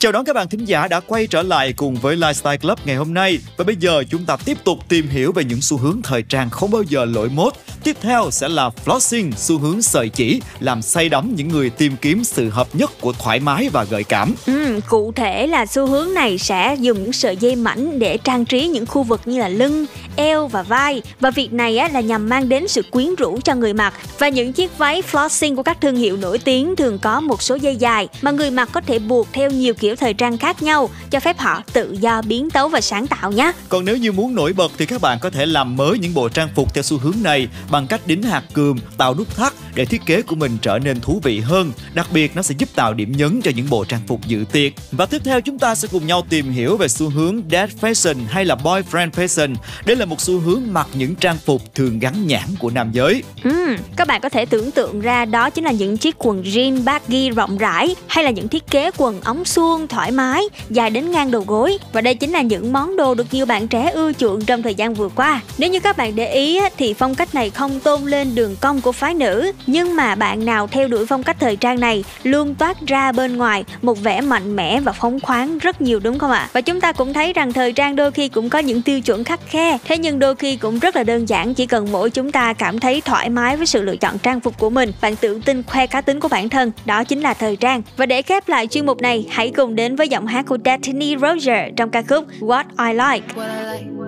[0.00, 2.96] Chào đón các bạn thính giả đã quay trở lại cùng với Lifestyle Club ngày
[2.96, 6.00] hôm nay và bây giờ chúng ta tiếp tục tìm hiểu về những xu hướng
[6.02, 7.52] thời trang không bao giờ lỗi mốt.
[7.84, 11.96] Tiếp theo sẽ là flossing, xu hướng sợi chỉ làm say đắm những người tìm
[11.96, 14.34] kiếm sự hợp nhất của thoải mái và gợi cảm.
[14.46, 18.44] Ừ, cụ thể là xu hướng này sẽ dùng những sợi dây mảnh để trang
[18.44, 19.86] trí những khu vực như là lưng,
[20.16, 23.54] eo và vai và việc này á, là nhằm mang đến sự quyến rũ cho
[23.54, 27.20] người mặc và những chiếc váy flossing của các thương hiệu nổi tiếng thường có
[27.20, 30.38] một số dây dài mà người mặc có thể buộc theo nhiều kiểu thời trang
[30.38, 33.52] khác nhau cho phép họ tự do biến tấu và sáng tạo nhé.
[33.68, 36.28] Còn nếu như muốn nổi bật thì các bạn có thể làm mới những bộ
[36.28, 39.84] trang phục theo xu hướng này bằng cách đính hạt cườm, tạo nút thắt để
[39.84, 41.72] thiết kế của mình trở nên thú vị hơn.
[41.94, 44.72] Đặc biệt nó sẽ giúp tạo điểm nhấn cho những bộ trang phục dự tiệc.
[44.92, 48.16] Và tiếp theo chúng ta sẽ cùng nhau tìm hiểu về xu hướng dad fashion
[48.28, 49.54] hay là boyfriend fashion.
[49.86, 53.22] Đây là một xu hướng mặc những trang phục thường gắn nhãn của nam giới.
[53.44, 56.84] Ừ, các bạn có thể tưởng tượng ra đó chính là những chiếc quần jean
[56.84, 61.10] baggy rộng rãi hay là những thiết kế quần ống suông thoải mái, dài đến
[61.10, 61.78] ngang đầu gối.
[61.92, 64.74] Và đây chính là những món đồ được nhiều bạn trẻ ưa chuộng trong thời
[64.74, 65.40] gian vừa qua.
[65.58, 68.80] Nếu như các bạn để ý thì phong cách này không tôn lên đường cong
[68.80, 69.52] của phái nữ.
[69.66, 73.36] Nhưng mà bạn nào theo đuổi phong cách thời trang này luôn toát ra bên
[73.36, 76.48] ngoài một vẻ mạnh mẽ và phóng khoáng rất nhiều, đúng không ạ?
[76.52, 79.24] Và chúng ta cũng thấy rằng thời trang đôi khi cũng có những tiêu chuẩn
[79.24, 79.78] khắc khe.
[79.84, 82.78] Thế nhưng đôi khi cũng rất là đơn giản, chỉ cần mỗi chúng ta cảm
[82.78, 85.86] thấy thoải mái với sự lựa chọn trang phục của mình, bạn tự tin khoe
[85.86, 86.72] cá tính của bản thân.
[86.84, 87.82] Đó chính là thời trang.
[87.96, 91.16] Và để khép lại chuyên mục này, hãy cùng đến với giọng hát của Destiny
[91.16, 93.98] Roger trong ca khúc What I Like What I like,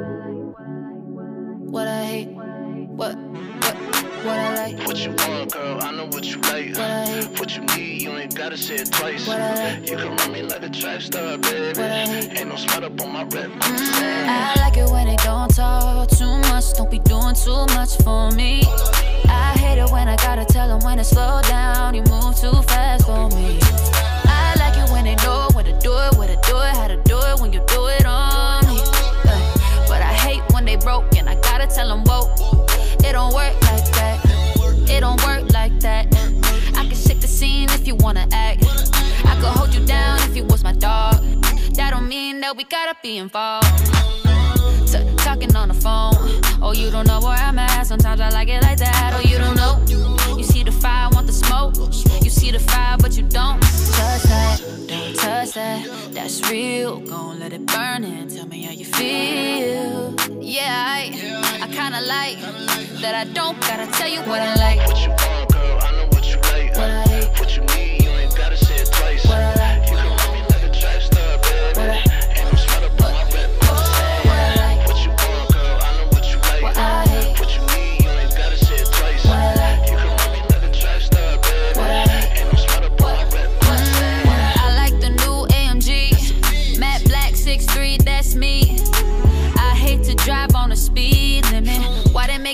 [1.71, 2.29] what I hate,
[2.97, 3.15] what,
[3.63, 3.75] what,
[4.25, 4.87] what I like.
[4.87, 5.79] What you want, girl?
[5.81, 6.75] I know what you like.
[6.75, 7.39] What I hate.
[7.39, 9.29] What you need, you ain't gotta say it twice.
[9.29, 9.91] What I like.
[9.91, 11.79] You can run me like a track star, baby.
[11.81, 12.41] What I hate.
[12.41, 13.51] Ain't no spot up on my rep.
[13.63, 14.29] Saying.
[14.29, 18.31] I like it when they don't talk too much, don't be doing too much for
[18.33, 18.63] me.
[19.29, 22.63] I hate it when I gotta tell them when to slow down, you move too
[22.63, 23.59] fast for me.
[24.27, 26.97] I like it when they know to do it, where to do it, how to
[27.05, 28.81] do it, when you do it on me.
[28.81, 32.23] Uh, But I hate when they broke and I gotta tell them, whoa,
[33.07, 34.19] it don't work like that.
[34.89, 36.07] It don't work like that.
[36.77, 38.65] I can shake the scene if you wanna act.
[39.25, 41.23] I could hold you down if you was my dog.
[41.77, 43.67] That don't mean that we gotta be involved.
[44.91, 46.17] T- talking on the phone.
[46.63, 47.87] Oh, you don't know where I'm at.
[47.87, 49.13] Sometimes I like it like that.
[49.15, 50.20] Oh, you don't know.
[50.81, 51.77] You see the fire, want the smoke.
[52.25, 54.63] You see the fire, but you don't touch that.
[54.87, 55.87] Don't touch that.
[56.13, 57.01] That's real.
[57.01, 60.15] Gon' let it burn and tell me how you feel.
[60.41, 62.39] Yeah, I, I kinda like
[63.03, 63.15] that.
[63.15, 64.79] I don't gotta tell you what I like.
[64.89, 65.79] What you want, girl?
[65.83, 67.10] I know what you like.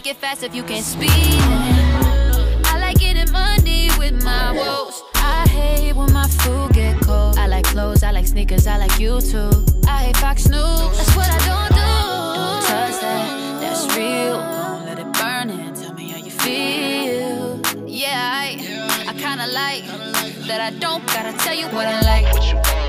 [0.07, 1.11] Make it fast if you can't speed?
[1.11, 5.02] I like getting money with my woes.
[5.16, 7.36] I hate when my food get cold.
[7.36, 9.50] I like clothes, I like sneakers, I like you too.
[9.88, 11.90] I hate Fox News, that's what I don't do.
[12.38, 14.36] Don't touch that, that's real.
[14.36, 17.61] Gon' let it burn and tell me how you feel.
[17.88, 19.84] Yeah, I, I kinda like
[20.46, 22.86] that I don't gotta tell you what I like.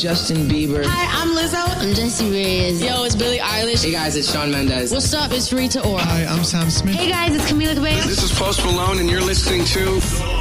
[0.00, 0.84] Is Justin Bieber.
[0.84, 1.76] Hi, I'm Lizzo.
[1.78, 2.82] I'm Jessie Reyes.
[2.82, 3.84] Yo, it's Billie Eilish.
[3.84, 4.92] Hey guys, it's Sean Mendez.
[4.92, 5.32] What's up?
[5.32, 6.02] It's Rita Ora.
[6.02, 6.94] Hi, I'm Sam Smith.
[6.94, 8.02] Hey guys, it's Camila Cabello.
[8.02, 10.39] This is Post Malone, and you're listening to.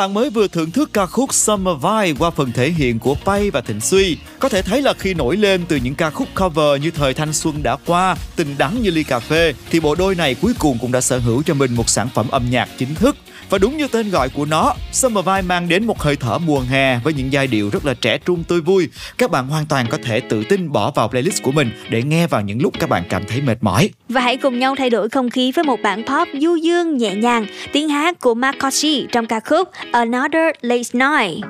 [0.00, 3.50] Bạn mới vừa thưởng thức ca khúc Summer Vibe qua phần thể hiện của Pay
[3.50, 4.16] và Thịnh Suy.
[4.38, 7.32] Có thể thấy là khi nổi lên từ những ca khúc cover như thời thanh
[7.32, 10.78] xuân đã qua, tình đắng như ly cà phê, thì bộ đôi này cuối cùng
[10.78, 13.16] cũng đã sở hữu cho mình một sản phẩm âm nhạc chính thức.
[13.50, 16.60] Và đúng như tên gọi của nó, Summer Vibe mang đến một hơi thở mùa
[16.60, 18.88] hè với những giai điệu rất là trẻ trung tươi vui.
[19.18, 22.26] Các bạn hoàn toàn có thể tự tin bỏ vào playlist của mình để nghe
[22.26, 23.90] vào những lúc các bạn cảm thấy mệt mỏi.
[24.08, 27.14] Và hãy cùng nhau thay đổi không khí với một bản pop du dương nhẹ
[27.14, 31.44] nhàng, tiếng hát của Makoshi trong ca khúc Another Late Night.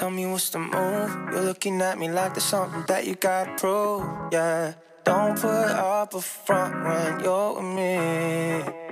[0.00, 1.10] Tell me what's the move?
[1.32, 4.04] You're looking at me like there's something that you gotta prove.
[4.32, 4.72] Yeah,
[5.04, 5.70] don't put
[6.02, 8.85] up a front when you're with me.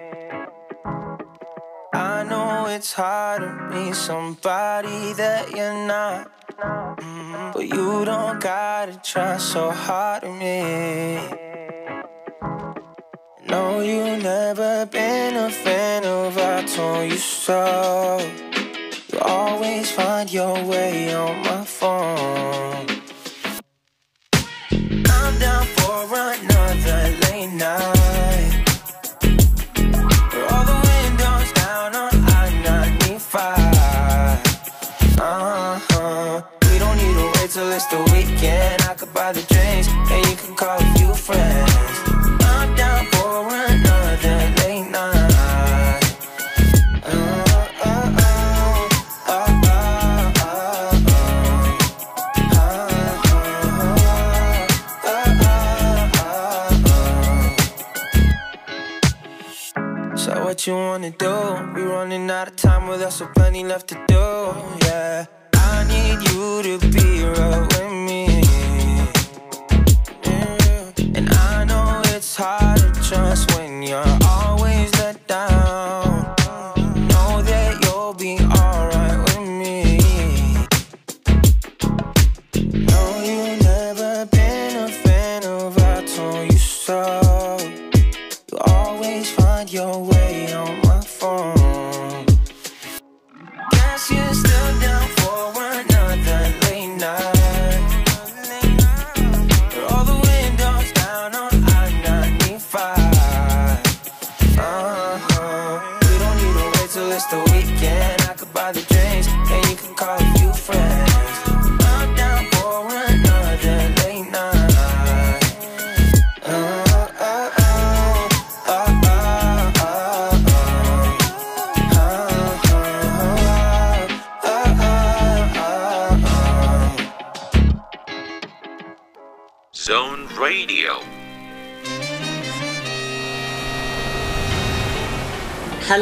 [2.14, 6.30] I know it's hard to meet somebody that you're not.
[6.56, 11.18] Mm, But you don't gotta try so hard with me.
[13.48, 17.60] No, you never been a fan of I told you so.
[19.12, 22.86] You always find your way on my phone.
[25.16, 27.93] I'm down for another late night.
[41.24, 41.96] Friends.
[42.42, 46.02] I'm down for another late night.
[60.16, 61.34] So what you wanna do?
[61.74, 64.24] We running out of time so plenty left to do.
[64.86, 68.33] Yeah, I need you to be right with me.
[71.16, 74.43] And I know it's hard to trust when you're always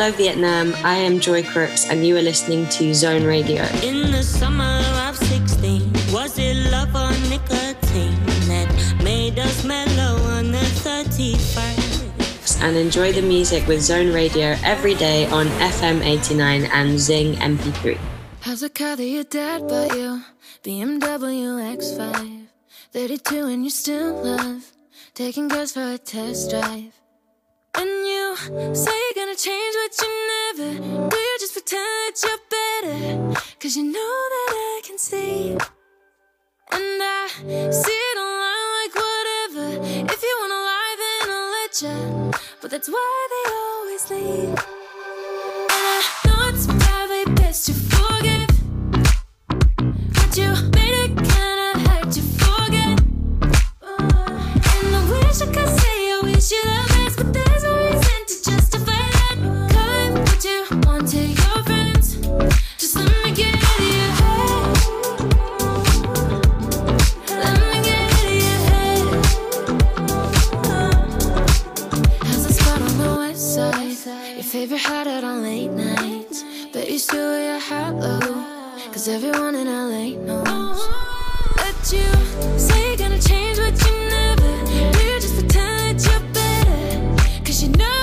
[0.02, 0.74] Hello, Vietnam.
[0.82, 3.62] I am Joy Crooks, and you are listening to Zone Radio.
[3.84, 8.18] In the summer of 16, was it love or nicotine
[8.50, 8.66] that
[9.00, 12.60] made us mellow on the 31st?
[12.64, 17.96] And enjoy the music with Zone Radio every day on FM 89 and Zing MP3.
[18.40, 20.20] How's a car that your dad bought you?
[20.64, 22.48] BMW X5
[22.90, 24.72] 32 and you still love
[25.14, 26.90] Taking girls for a test drive
[27.76, 28.11] And you
[28.42, 33.40] say you're gonna change what you never Do you just pretend that you're better.
[33.60, 35.52] Cause you know that I can see.
[36.72, 37.28] And I
[37.70, 39.66] see it online like whatever.
[40.12, 44.58] If you wanna lie then I'll let you But that's why they always leave.
[45.74, 48.50] And I know it's probably best to forgive
[50.16, 52.98] But you made it kinda hard to forget.
[53.82, 53.98] Oh,
[54.74, 57.51] and I wish I could say I wish you the best But
[74.52, 76.44] favorite hot out on late nights
[76.74, 78.20] Bet you still wear your hat low
[78.92, 80.86] Cause everyone in LA knows.
[81.56, 84.52] That you say you're gonna change what you never.
[84.92, 88.01] Do just pretend that you're better Cause you know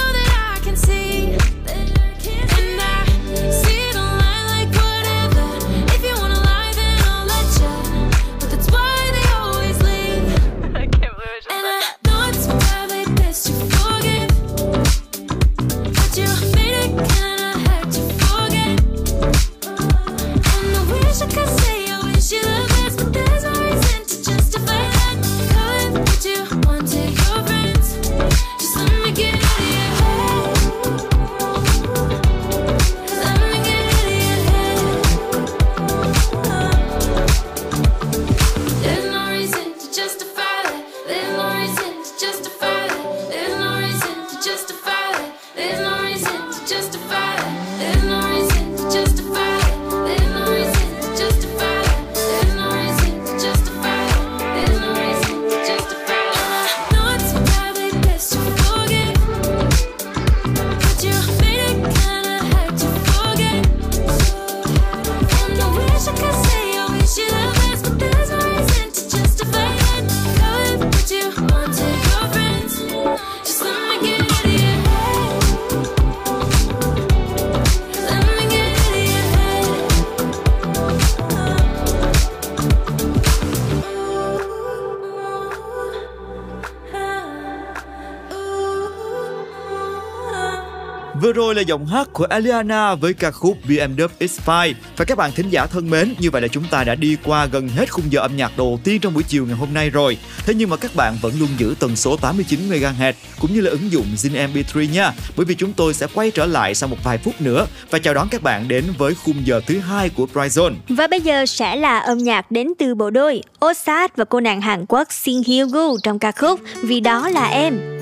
[91.20, 95.32] Vừa rồi là giọng hát của Aliana với ca khúc BMW X5 Và các bạn
[95.32, 98.05] thính giả thân mến, như vậy là chúng ta đã đi qua gần hết khung
[98.11, 100.76] giờ âm nhạc đầu tiên trong buổi chiều ngày hôm nay rồi Thế nhưng mà
[100.76, 104.53] các bạn vẫn luôn giữ tần số 89 MHz cũng như là ứng dụng Zin
[104.53, 107.66] MP3 nha Bởi vì chúng tôi sẽ quay trở lại sau một vài phút nữa
[107.90, 111.20] Và chào đón các bạn đến với khung giờ thứ hai của Pryzone Và bây
[111.20, 115.12] giờ sẽ là âm nhạc đến từ bộ đôi Osat và cô nàng Hàn Quốc
[115.12, 117.95] Shin Hyo Gu trong ca khúc Vì đó là em.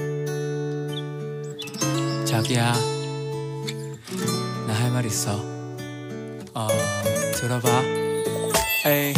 [2.32, 2.95] 자기야 나
[4.86, 5.38] 할 말 있어
[6.54, 6.68] 어
[7.40, 7.82] 들어봐
[8.84, 9.12] Ê,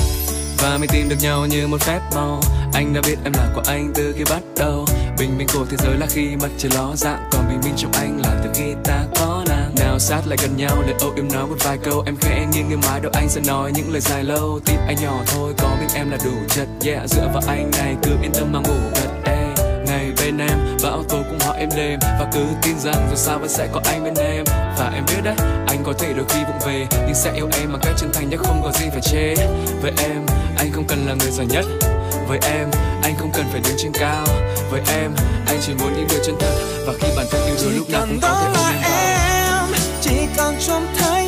[0.58, 2.40] và mình tìm được nhau như một phép màu
[2.72, 4.86] Anh đã biết em là của anh từ khi bắt đầu
[5.18, 7.92] Bình minh của thế giới là khi mặt trời ló dạng Còn bình minh trong
[7.92, 11.28] anh là từ khi ta có nàng Nào sát lại gần nhau để âu yếm
[11.32, 14.00] nói một vài câu Em khẽ nghiêng nghiêng mái đâu anh sẽ nói những lời
[14.00, 17.42] dài lâu Tim anh nhỏ thôi có mình em là đủ chật Yeah dựa vào
[17.46, 19.54] anh này cứ yên tâm mà ngủ gật Ê,
[19.86, 21.99] ngày bên em bão tố cũng hỏi em đêm.
[22.01, 24.43] Và cứ tin rằng dù sao vẫn sẽ có anh bên em.
[24.77, 25.35] Và em biết đấy
[25.67, 26.87] anh có thể đôi khi vụng về.
[26.91, 29.35] Nhưng sẽ yêu em bằng cách chân thành nhất không có gì phải chê.
[29.81, 30.25] Với em
[30.57, 31.65] anh không cần là người giỏi nhất.
[32.27, 32.71] Với em
[33.03, 34.25] anh không cần phải đứng trên cao.
[34.71, 35.11] Với em
[35.47, 36.53] anh chỉ muốn những điều chân thật.
[36.87, 39.71] Và khi bản thân yêu rồi lúc nào cũng có thể ôm em.
[39.71, 41.18] Vào chỉ còn trông thấy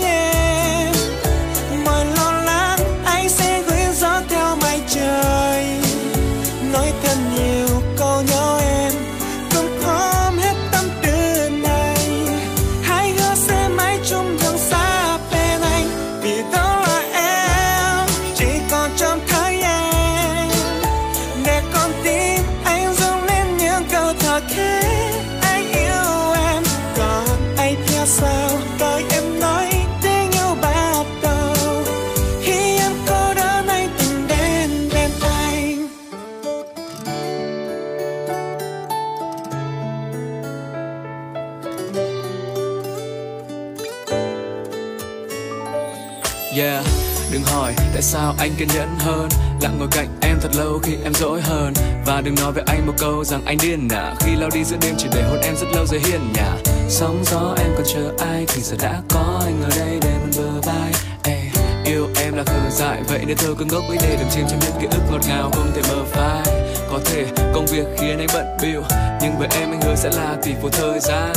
[48.12, 49.30] sao anh kiên nhẫn hơn?
[49.62, 51.74] Lặng ngồi cạnh em thật lâu khi em dỗi hơn.
[52.06, 54.78] Và đừng nói với anh một câu rằng anh điên à Khi lao đi giữa
[54.82, 56.56] đêm chỉ để hôn em rất lâu dưới hiên nhà
[56.90, 58.46] Sóng gió em còn chờ ai?
[58.48, 60.92] Thì giờ đã có anh ở đây để mình bờ vai.
[61.24, 61.42] Ê,
[61.86, 63.02] Yêu em là khờ dại.
[63.08, 65.50] Vậy nên thôi cứ ngốc ấy để đừng chìm trong những ký ức ngọt ngào
[65.54, 66.44] không thể mơ phai.
[66.92, 68.82] Có thể công việc khiến anh bận bịu
[69.22, 71.34] Nhưng với em anh hứa sẽ là tỷ phú thời gian.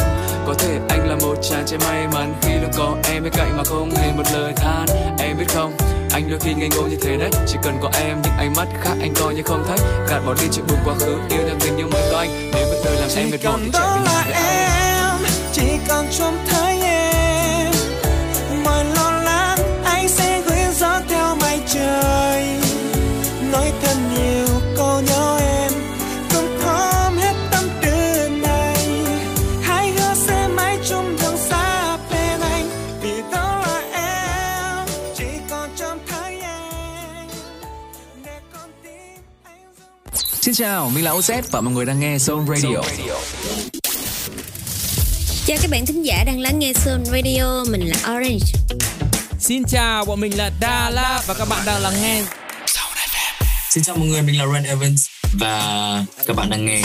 [0.46, 3.56] Có thể anh là một chàng trai may mắn Khi luôn có em bên cạnh
[3.56, 4.86] mà không hề một lời than.
[5.18, 5.72] Em biết không
[6.14, 7.30] anh đôi khi ngây ngô như thế đấy.
[7.46, 9.78] Chỉ cần có em những ánh mắt khác anh coi như không thấy.
[10.08, 12.50] Gạt bỏ đi chuyện buồn quá khứ Yêu nhau tình nhưng mới có anh.
[12.54, 15.18] Nếu biết đời làm em mệt mỏi thì chạy về nhà với em
[15.52, 16.73] chỉ còn trông thấy
[40.54, 42.76] Xin chào, mình là OZ và mọi người đang nghe Zone Radio
[45.46, 48.46] Chào các bạn thính giả đang lắng nghe Sun Radio, mình là Orange.
[49.38, 52.22] Xin chào, bọn mình là Đà La và các bạn đang lắng nghe
[53.70, 56.82] Xin chào mọi người, mình là Ren Evans và các bạn đang nghe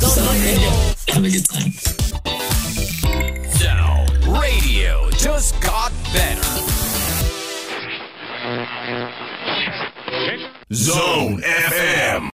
[0.00, 0.70] Zone Radio.
[1.08, 1.72] Have a good time.
[3.60, 6.60] Now, radio just got better.
[10.70, 11.36] Zone
[11.70, 12.33] FM.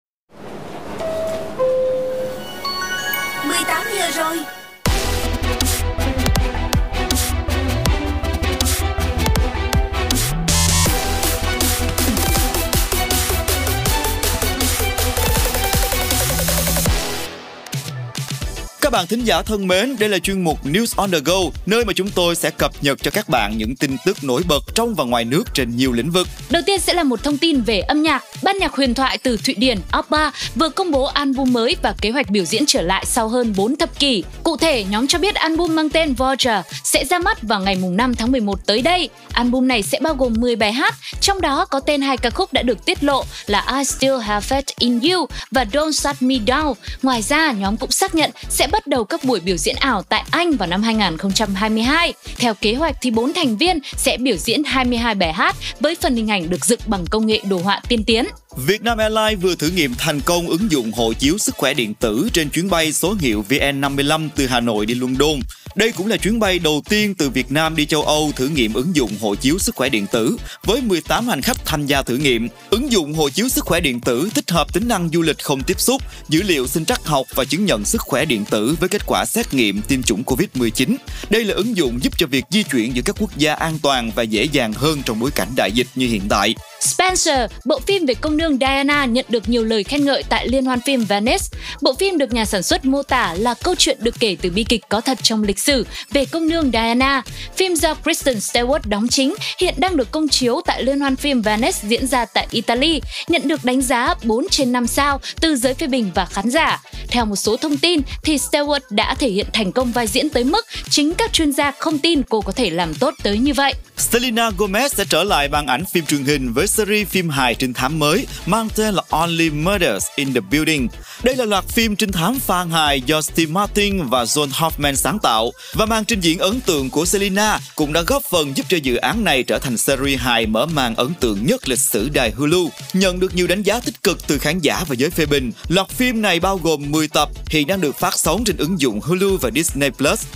[18.94, 21.36] Bạn thính giả thân mến, đây là chuyên mục News on the Go,
[21.66, 24.60] nơi mà chúng tôi sẽ cập nhật cho các bạn những tin tức nổi bật
[24.74, 26.28] trong và ngoài nước trên nhiều lĩnh vực.
[26.50, 28.24] Đầu tiên sẽ là một thông tin về âm nhạc.
[28.42, 32.10] Ban nhạc huyền thoại từ Thụy Điển ABBA vừa công bố album mới và kế
[32.10, 34.24] hoạch biểu diễn trở lại sau hơn 4 thập kỷ.
[34.42, 38.14] Cụ thể, nhóm cho biết album mang tên Voyager sẽ ra mắt vào ngày 5
[38.14, 39.08] tháng 11 tới đây.
[39.32, 42.52] Album này sẽ bao gồm 10 bài hát, trong đó có tên hai ca khúc
[42.52, 46.34] đã được tiết lộ là I Still Have Faith in You và Don't Shut Me
[46.34, 46.74] Down.
[47.02, 50.24] Ngoài ra, nhóm cũng xác nhận sẽ bắt đầu các buổi biểu diễn ảo tại
[50.30, 52.12] Anh vào năm 2022.
[52.36, 56.14] Theo kế hoạch thì bốn thành viên sẽ biểu diễn 22 bài hát với phần
[56.14, 58.26] hình ảnh được dựng bằng công nghệ đồ họa tiên tiến.
[58.56, 62.28] Vietnam Airlines vừa thử nghiệm thành công ứng dụng hộ chiếu sức khỏe điện tử
[62.32, 65.40] trên chuyến bay số hiệu VN55 từ Hà Nội đi London.
[65.74, 68.74] Đây cũng là chuyến bay đầu tiên từ Việt Nam đi châu Âu thử nghiệm
[68.74, 72.16] ứng dụng hộ chiếu sức khỏe điện tử với 18 hành khách tham gia thử
[72.16, 72.48] nghiệm.
[72.70, 75.62] Ứng dụng hộ chiếu sức khỏe điện tử tích hợp tính năng du lịch không
[75.62, 78.88] tiếp xúc, dữ liệu sinh trắc học và chứng nhận sức khỏe điện tử với
[78.88, 80.96] kết quả xét nghiệm tiêm chủng Covid-19.
[81.30, 84.10] Đây là ứng dụng giúp cho việc di chuyển giữa các quốc gia an toàn
[84.14, 86.54] và dễ dàng hơn trong bối cảnh đại dịch như hiện tại.
[86.80, 90.64] Spencer, bộ phim về công nương Diana nhận được nhiều lời khen ngợi tại Liên
[90.64, 91.44] hoan phim Venice.
[91.80, 94.64] Bộ phim được nhà sản xuất mô tả là câu chuyện được kể từ bi
[94.64, 97.22] kịch có thật trong lịch sử về công nương Diana.
[97.56, 101.42] Phim do Kristen Stewart đóng chính hiện đang được công chiếu tại Liên hoan phim
[101.42, 105.74] Venice diễn ra tại Italy, nhận được đánh giá 4 trên 5 sao từ giới
[105.74, 106.82] phê bình và khán giả.
[107.08, 110.44] Theo một số thông tin thì Stewart đã thể hiện thành công vai diễn tới
[110.44, 113.74] mức chính các chuyên gia không tin cô có thể làm tốt tới như vậy.
[113.96, 117.72] Selena Gomez sẽ trở lại màn ảnh phim truyền hình với series phim hài trinh
[117.72, 120.88] thám mới mang tên là Only Murders in the Building.
[121.22, 125.18] Đây là loạt phim trinh thám phan hài do Steve Martin và John Hoffman sáng
[125.18, 128.76] tạo và màn trình diễn ấn tượng của Selena cũng đã góp phần giúp cho
[128.76, 132.30] dự án này trở thành series hài mở màn ấn tượng nhất lịch sử đài
[132.30, 132.68] Hulu.
[132.92, 135.88] Nhận được nhiều đánh giá tích cực từ khán giả và giới phê bình, loạt
[135.88, 139.36] phim này bao gồm 10 tập hiện đang được phát sóng trên ứng dụng Hulu
[139.40, 140.26] và Disney Plus.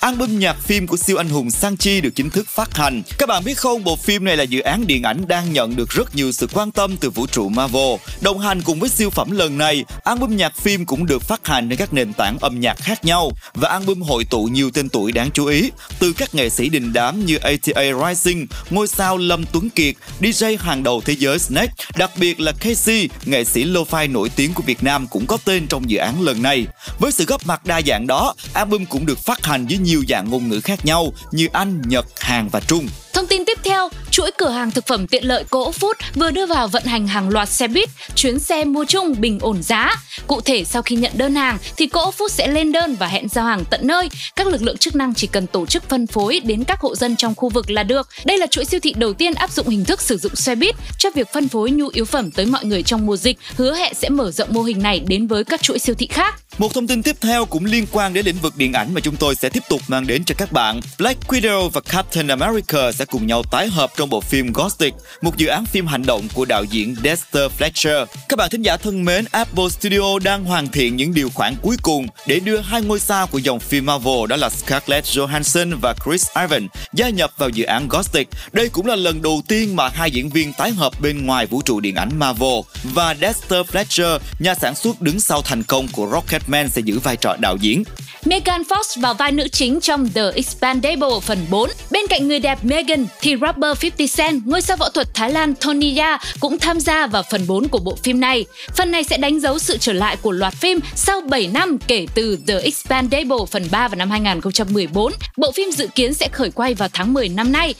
[0.00, 3.02] Album nhạc phim của siêu anh hùng Sang Chi được chính thức phát hành.
[3.18, 5.90] Các bạn biết không, bộ phim này là dự án điện ảnh đang nhận được
[5.90, 7.94] rất nhiều sự quan tâm từ vũ trụ Marvel.
[8.20, 11.68] Đồng hành cùng với siêu phẩm lần này, album nhạc phim cũng được phát hành
[11.68, 15.12] trên các nền tảng âm nhạc khác nhau và album hội tụ nhiều tên tuổi
[15.12, 19.44] đáng chú ý từ các nghệ sĩ đình đám như ATA Rising, ngôi sao Lâm
[19.52, 24.12] Tuấn Kiệt, DJ hàng đầu thế giới Snake, đặc biệt là Casey, nghệ sĩ lo-fi
[24.12, 26.66] nổi tiếng của Việt Nam cũng có tên trong dự án lần này.
[26.98, 30.30] Với sự góp mặt đa dạng đó, album cũng được phát hành với nhiều dạng
[30.30, 32.88] ngôn ngữ khác nhau như Anh, Nhật, Hàn và Trung.
[33.12, 36.46] Thông tin tiếp theo, chuỗi cửa hàng thực phẩm tiện lợi Cỗ Food vừa đưa
[36.46, 39.96] vào vận hành hàng loạt xe buýt, chuyến xe mua chung bình ổn giá.
[40.26, 43.28] Cụ thể sau khi nhận đơn hàng thì Cỗ Food sẽ lên đơn và hẹn
[43.28, 44.08] giao hàng tận nơi.
[44.36, 47.16] Các lực lượng chức năng chỉ cần tổ chức phân phối đến các hộ dân
[47.16, 48.08] trong khu vực là được.
[48.24, 50.76] Đây là chuỗi siêu thị đầu tiên áp dụng hình thức sử dụng xe buýt
[50.98, 53.38] cho việc phân phối nhu yếu phẩm tới mọi người trong mùa dịch.
[53.56, 56.40] Hứa hẹn sẽ mở rộng mô hình này đến với các chuỗi siêu thị khác.
[56.58, 59.16] Một thông tin tiếp theo cũng liên quan đến lĩnh vực điện ảnh mà chúng
[59.16, 60.80] tôi sẽ tiếp tục mang đến cho các bạn.
[60.98, 64.94] Black Widow và Captain America sẽ cùng nhau tái hợp trong trong bộ phim Gothic,
[65.22, 68.06] một dự án phim hành động của đạo diễn Dexter Fletcher.
[68.28, 71.76] Các bạn thính giả thân mến, Apple Studio đang hoàn thiện những điều khoản cuối
[71.82, 75.94] cùng để đưa hai ngôi sao của dòng phim Marvel đó là Scarlett Johansson và
[76.04, 78.28] Chris Evans gia nhập vào dự án Gothic.
[78.52, 81.62] Đây cũng là lần đầu tiên mà hai diễn viên tái hợp bên ngoài vũ
[81.62, 86.08] trụ điện ảnh Marvel và Dexter Fletcher, nhà sản xuất đứng sau thành công của
[86.12, 87.84] Rocketman sẽ giữ vai trò đạo diễn.
[88.24, 91.70] Megan Fox vào vai nữ chính trong The Expandable phần 4.
[91.90, 95.54] Bên cạnh người đẹp Megan thì rapper 50 Cent, ngôi sao võ thuật Thái Lan
[95.54, 98.44] Tony Ya cũng tham gia vào phần 4 của bộ phim này.
[98.76, 102.06] Phần này sẽ đánh dấu sự trở lại của loạt phim sau 7 năm kể
[102.14, 105.12] từ The Expandable phần 3 vào năm 2014.
[105.36, 107.74] Bộ phim dự kiến sẽ khởi quay vào tháng 10 năm nay.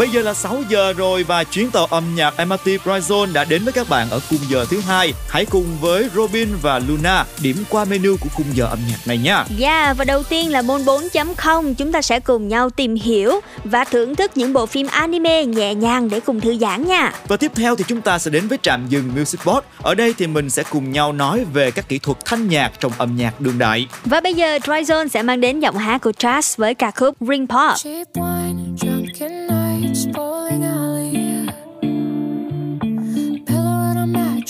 [0.00, 3.44] Bây giờ là 6 giờ rồi và chuyến tàu âm nhạc MRT Pride Zone đã
[3.44, 5.12] đến với các bạn ở khung giờ thứ hai.
[5.28, 9.18] Hãy cùng với Robin và Luna điểm qua menu của khung giờ âm nhạc này
[9.18, 9.34] nha.
[9.34, 13.40] Yeah, Dạ, và đầu tiên là môn 4.0 Chúng ta sẽ cùng nhau tìm hiểu
[13.64, 17.36] và thưởng thức những bộ phim anime nhẹ nhàng để cùng thư giãn nha Và
[17.36, 19.62] tiếp theo thì chúng ta sẽ đến với trạm dừng Music Box.
[19.82, 22.92] Ở đây thì mình sẽ cùng nhau nói về các kỹ thuật thanh nhạc trong
[22.98, 23.86] âm nhạc đương đại.
[24.04, 27.16] Và bây giờ Dry Zone sẽ mang đến giọng hát của Trust với ca khúc
[27.20, 29.39] Ring Pop Cheap wine, drunken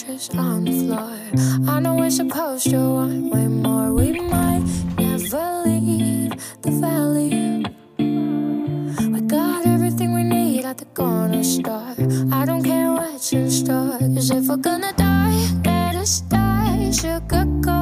[0.00, 1.68] mattress on the floor.
[1.68, 3.92] I know we're supposed to want way more.
[3.92, 4.64] We might
[4.98, 6.32] never leave
[6.62, 7.64] the valley.
[7.98, 11.94] We got everything we need at the corner store.
[12.32, 13.98] I don't care what's in store.
[13.98, 17.79] Cause if we're gonna die, let us die sugar coated.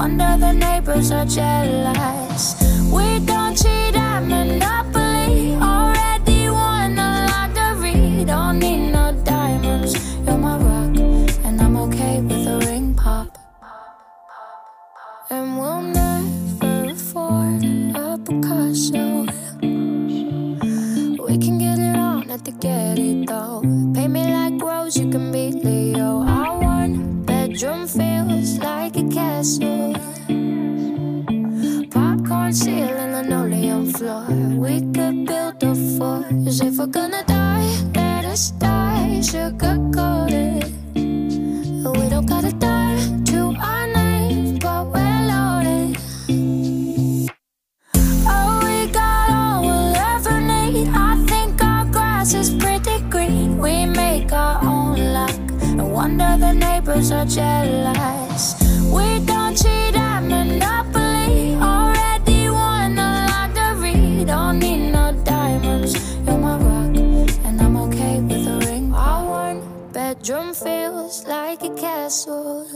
[0.00, 2.56] Wonder the neighbors are jealous.
[2.90, 5.54] We don't cheat at Monopoly.
[5.56, 8.24] Already won the lottery.
[8.24, 9.92] Don't need no diamonds.
[10.24, 10.96] You're my rock,
[11.44, 13.28] and I'm okay with a ring pop.
[15.28, 17.62] And we'll never afford
[18.04, 19.04] a Picasso.
[21.26, 23.60] We can get it on at the Getty though.
[23.94, 26.24] Pay me like Rose, you can be Leo.
[26.24, 27.86] Our one bedroom
[29.10, 29.94] castle.
[31.90, 34.24] Popcorn ceiling, and linoleum floor.
[34.64, 36.26] We could build a fort.
[36.44, 40.64] 'Cause if we're gonna die, let us die sugar coated.
[41.98, 42.96] We don't gotta die
[43.30, 43.38] to
[43.70, 45.98] our name, but we're loaded.
[48.34, 50.88] Oh, we got all we'll ever need.
[50.94, 53.58] I think our grass is pretty green.
[53.58, 55.40] We make our own luck.
[55.78, 58.29] No wonder the neighbors are jealous.
[60.40, 61.54] Monopoly.
[61.72, 64.24] Already won the lottery.
[64.24, 65.92] Don't need no diamonds.
[66.26, 66.96] You're my rock,
[67.46, 68.86] and I'm okay with a ring.
[68.94, 69.60] Our one
[69.92, 72.66] bedroom feels like a castle.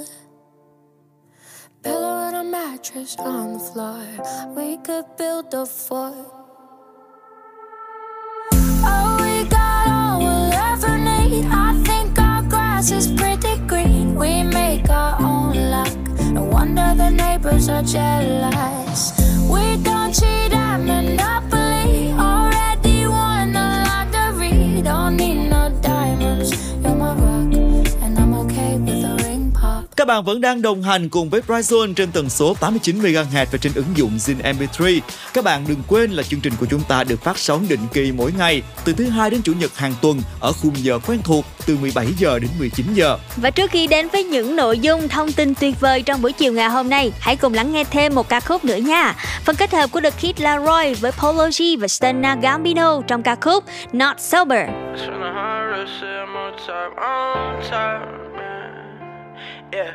[1.83, 4.05] Pillow and a mattress on the floor.
[4.57, 6.15] We could build a fort.
[8.93, 11.47] Oh, we got all we'll ever need.
[11.49, 14.15] I think our grass is pretty green.
[14.15, 15.34] We make our own
[16.65, 19.13] wonder the neighbors are jealous.
[19.51, 21.64] We don't cheat at Monopoly.
[30.05, 33.59] Các bạn vẫn đang đồng hành cùng với Brightzone trên tần số 89 MHz và
[33.61, 35.01] trên ứng dụng Zin MP3.
[35.35, 38.13] Các bạn đừng quên là chương trình của chúng ta được phát sóng định kỳ
[38.13, 41.45] mỗi ngày từ thứ hai đến chủ nhật hàng tuần ở khung giờ quen thuộc
[41.67, 43.19] từ 17 giờ đến 19 giờ.
[43.37, 46.53] Và trước khi đến với những nội dung thông tin tuyệt vời trong buổi chiều
[46.53, 49.15] ngày hôm nay, hãy cùng lắng nghe thêm một ca khúc nữa nha.
[49.45, 53.37] Phần kết hợp của The Kid Laroi với Polo G và Stena Gambino trong ca
[53.41, 54.69] khúc Not Sober.
[59.75, 59.91] Yeah.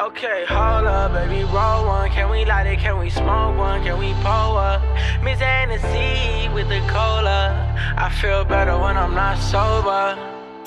[0.00, 2.10] Okay, hold up, baby, roll one.
[2.10, 2.78] Can we light it?
[2.78, 3.82] Can we smoke one?
[3.82, 4.82] Can we pull up?
[5.22, 7.74] Miss Hennessy with the cola.
[7.96, 10.18] I feel better when I'm not sober.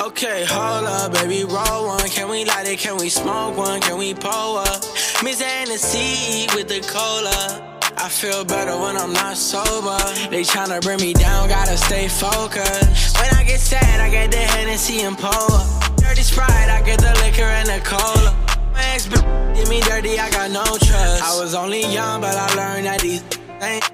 [0.02, 2.10] Okay, hold up, baby, roll one.
[2.10, 2.80] Can we light it?
[2.80, 3.82] Can we smoke one?
[3.82, 4.82] Can we pull up?
[5.24, 7.78] Miss Hennessy with the cola.
[7.98, 10.00] I feel better when I'm not sober.
[10.32, 13.20] They tryna bring me down, gotta stay focused.
[13.20, 15.79] When I get sad, I get the Hennessy and pull up.
[16.10, 18.36] Dirty Sprite, I get the liquor and the cola.
[18.74, 21.22] My ex did me dirty, I got no trust.
[21.22, 23.86] I was only young, but I learned that these things.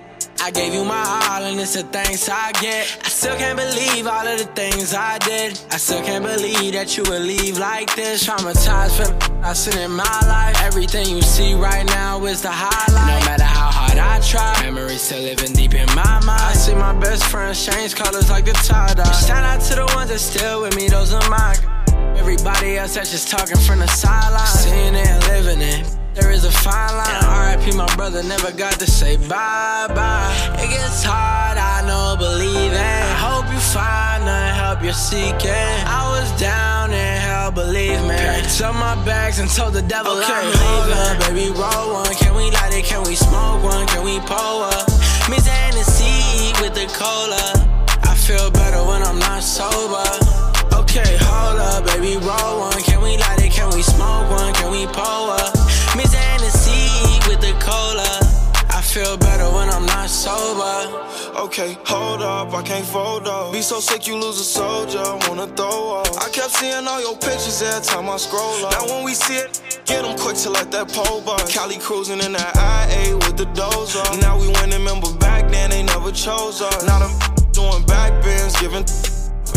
[0.41, 2.87] I gave you my all, and it's the thanks I get.
[3.03, 5.59] I still can't believe all of the things I did.
[5.71, 8.25] I still can't believe that you would leave like this.
[8.25, 10.55] Traumatized from I seen in my life.
[10.63, 13.23] Everything you see right now is the highlight.
[13.23, 16.29] No matter how hard I try, memories still living deep in my mind.
[16.29, 19.03] I see my best friends change colors like the tie dye.
[19.11, 21.74] Shout out to the ones that still with me, those are mine.
[22.17, 24.45] Everybody else that's just talking from the sideline.
[24.47, 25.95] Seeing it and living it.
[26.15, 27.59] There is a fine line.
[27.59, 30.31] RIP, my brother never got to say bye bye.
[30.63, 32.79] It gets hard, I know, believe it.
[32.79, 35.51] I hope you find the help you're seeking.
[35.51, 38.15] I was down in hell, believe me.
[38.15, 41.35] Packed up my bags and told the devil Okay, I'm hold leaving.
[41.35, 42.15] Baby, roll one.
[42.15, 42.85] Can we light it?
[42.85, 43.85] Can we smoke one?
[43.87, 44.87] Can we pull up?
[45.29, 47.43] Miss Hennessy with the cola.
[48.07, 50.44] I feel better when I'm not sober.
[50.97, 52.81] Okay, hold up, baby, roll one.
[52.81, 53.51] Can we light it?
[53.51, 54.53] Can we smoke one?
[54.53, 55.51] Can we pull up?
[55.91, 56.88] Miss Hennessy
[57.27, 58.07] with the cola.
[58.72, 60.88] I feel better when I'm not sober.
[61.35, 63.51] Okay, hold up, I can't fold up.
[63.51, 66.07] Be so sick you lose a soldier, wanna throw up.
[66.23, 68.72] I kept seeing all your pictures every time I scroll up.
[68.72, 71.39] Now when we see it, get them quick to let that pole bar.
[71.49, 74.22] Cali cruising in that IA with the dozer.
[74.22, 76.85] Now we winning, remember back then they never chose us.
[76.88, 77.11] Now them
[77.51, 78.85] doing back bends, giving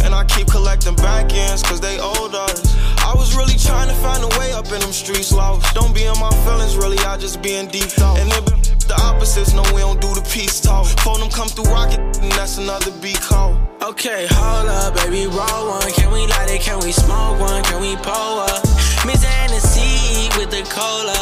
[0.08, 2.64] and I keep collecting back ends cause they owed us.
[3.04, 5.74] I was really trying to find a way up in them streets, lost.
[5.74, 8.18] Don't be in my feelings, really, I just be in deep thought.
[8.18, 8.56] And it be
[8.88, 10.86] the opposites, no, we don't do the peace talk.
[11.04, 13.60] Phone them come through rocket, and that's another beat call.
[13.84, 15.92] Okay, hold up, baby, roll one.
[15.92, 16.62] Can we light it?
[16.62, 17.62] Can we smoke one?
[17.64, 18.64] Can we pull up?
[19.04, 21.20] Miss Hennessy with the cola.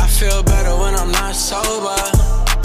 [0.00, 2.00] I feel better when I'm not sober.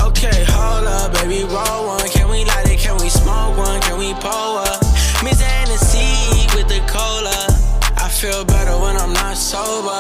[0.08, 2.08] Okay, hold up, baby, roll one.
[2.16, 2.80] Can we light it?
[2.80, 3.82] Can we smoke one?
[3.82, 4.89] Can we pull up?
[5.22, 7.36] Miss Hennessy with the cola.
[7.98, 9.92] I feel better when I'm not sober.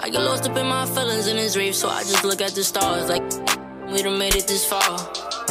[0.00, 2.52] I get lost up in my feelings in this reef, so I just look at
[2.52, 3.22] the stars like
[3.86, 4.82] we done made it this far.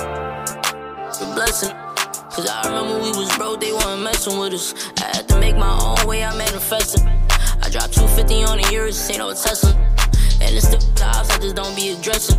[0.02, 1.72] A blessing.
[2.36, 4.74] Cause I remember we was broke, they wasn't messing with us.
[5.02, 7.02] I had to make my own way, I manifested.
[7.64, 9.72] I dropped 250 on the years, ain't no Tesla.
[10.42, 12.38] And it's the jobs I just don't be addressing.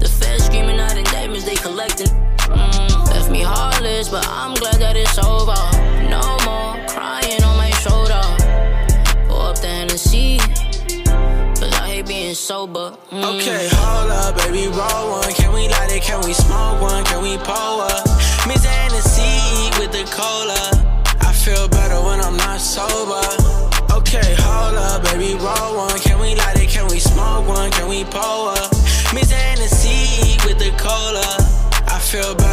[0.00, 2.08] The feds screaming out indictments, they collecting.
[2.48, 5.58] Mm, left me heartless, but I'm glad that it's over.
[6.08, 8.22] No more crying on my shoulder.
[9.28, 10.38] Pour up the Hennessy,
[11.58, 12.94] cause I hate being sober.
[13.10, 13.24] Mm.
[13.34, 15.32] Okay, hold up, baby, roll one.
[15.34, 16.02] Can we light it?
[16.02, 17.04] Can we smoke one?
[17.04, 18.06] Can we pull up?
[18.46, 20.62] Miss Hennessy with the cola.
[21.20, 23.26] I feel better when I'm not sober.
[23.90, 25.98] Okay, hold up, baby, roll one.
[25.98, 26.68] Can we light it?
[26.68, 27.70] Can we smoke one?
[27.72, 28.70] Can we pull up?
[29.14, 31.26] Miss Hennessy with the cola.
[31.88, 32.45] I feel better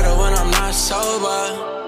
[0.84, 1.83] sober.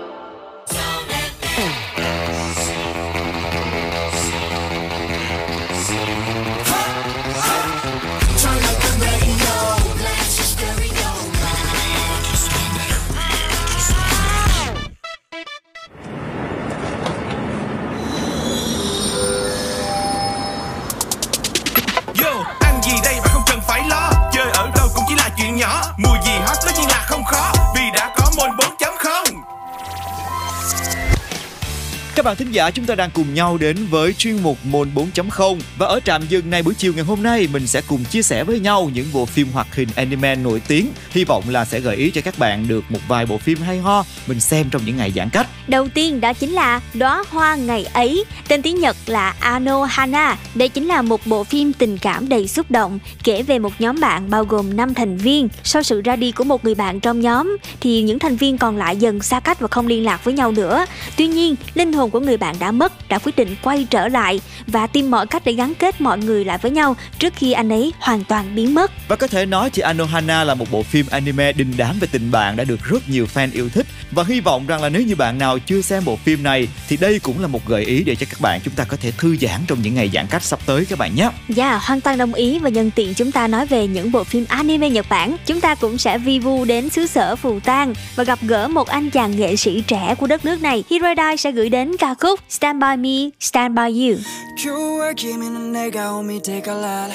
[32.26, 35.60] Các bạn thính giả, chúng ta đang cùng nhau đến với chuyên mục Môn 4.0
[35.78, 38.44] và ở trạm dừng này buổi chiều ngày hôm nay mình sẽ cùng chia sẻ
[38.44, 40.88] với nhau những bộ phim hoạt hình anime nổi tiếng.
[41.10, 43.80] Hy vọng là sẽ gợi ý cho các bạn được một vài bộ phim hay
[43.80, 45.48] ho mình xem trong những ngày giãn cách.
[45.68, 50.38] Đầu tiên đó chính là Đóa hoa ngày ấy, tên tiếng Nhật là Ano Hana
[50.56, 54.00] Đây chính là một bộ phim tình cảm đầy xúc động, kể về một nhóm
[54.00, 55.50] bạn bao gồm 5 thành viên.
[55.64, 58.78] Sau sự ra đi của một người bạn trong nhóm thì những thành viên còn
[58.78, 60.86] lại dần xa cách và không liên lạc với nhau nữa.
[61.18, 64.42] Tuy nhiên, linh hồn của người bạn đã mất đã quyết định quay trở lại
[64.68, 67.70] và tìm mọi cách để gắn kết mọi người lại với nhau trước khi anh
[67.70, 68.92] ấy hoàn toàn biến mất.
[69.08, 72.32] Và có thể nói thì Anohana là một bộ phim anime đình đám về tình
[72.32, 75.16] bạn đã được rất nhiều fan yêu thích và hy vọng rằng là nếu như
[75.16, 78.16] bạn nào chưa xem bộ phim này thì đây cũng là một gợi ý để
[78.16, 80.60] cho các bạn chúng ta có thể thư giãn trong những ngày giãn cách sắp
[80.66, 81.30] tới các bạn nhé.
[81.50, 84.46] Dạ, hoàn toàn đồng ý và nhân tiện chúng ta nói về những bộ phim
[84.50, 88.24] anime Nhật Bản, chúng ta cũng sẽ vi vu đến xứ sở Phù Tang và
[88.24, 90.84] gặp gỡ một anh chàng nghệ sĩ trẻ của đất nước này.
[90.90, 94.22] Hirodai sẽ gửi đến Aku Stand By Me, Stand By You.
[94.64, 97.08] 今日は君の寝顔を見てから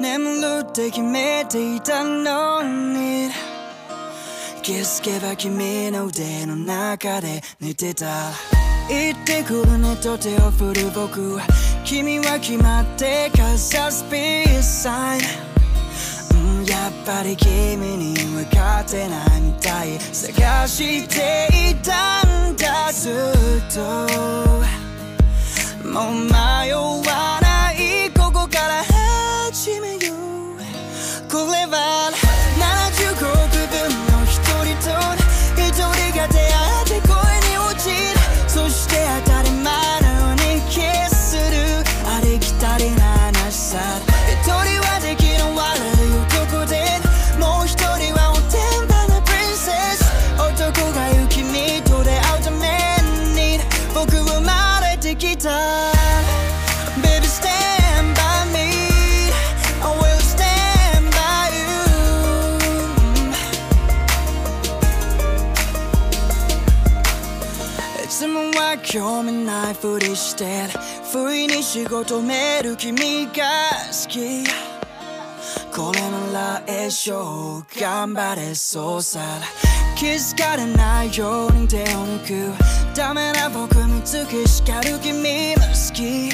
[0.00, 3.28] 眠るって決めていたのに
[4.62, 8.30] 気づけば君の腕の中で寝てた
[8.88, 11.38] 行ってくるねと手を振る僕
[11.84, 15.47] 君は決まってかさスピースサイン
[16.66, 19.98] やっぱり君に分かってないみたい。
[19.98, 23.12] 探していたんだずっ
[23.72, 23.80] と。
[25.88, 28.84] もう迷わないここから
[29.50, 30.18] 始めよう。
[31.30, 32.10] これは
[68.98, 70.66] 興味ないふりして
[71.12, 73.44] 不意に仕事める君が
[73.92, 74.42] 好き。
[75.72, 76.00] これ
[76.32, 79.20] なら一生頑張れそうさ。
[79.94, 82.52] 気づかれないように手を抜く。
[82.96, 86.30] ダメな僕見つけ叱る君も好き、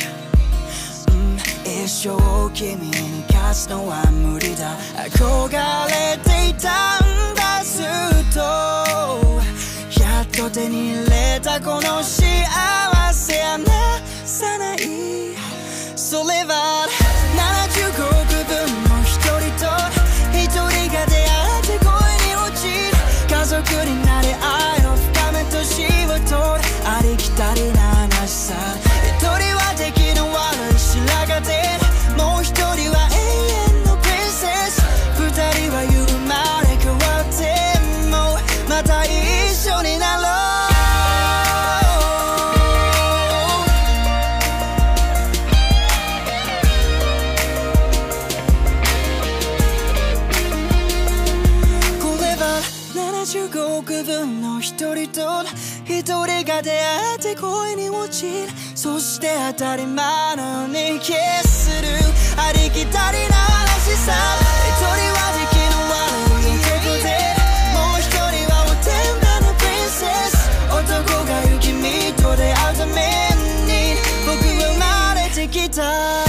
[1.11, 1.36] うん、
[1.66, 4.74] 一生君に勝つのは無理だ。
[5.11, 9.24] 憧れていたんだずっと。
[10.36, 12.19] と手に入れたこの幸
[13.12, 13.65] せ離
[14.24, 14.78] さない。
[15.94, 16.89] それは
[17.70, 18.14] 75
[58.15, 61.12] 恋に落ちるそして当たり前のようにキ
[61.43, 61.89] スする。
[62.36, 64.12] ありきたりな話さ。
[64.69, 65.99] 一人は時期の悪
[66.43, 67.07] い男で
[67.73, 68.23] もう一人
[68.53, 70.32] はおてんばのプリンセス。
[70.70, 70.81] 男
[71.24, 71.82] が雪見
[72.15, 72.93] と出会うため
[73.66, 73.97] に。
[74.27, 76.24] 僕は生まれてきた。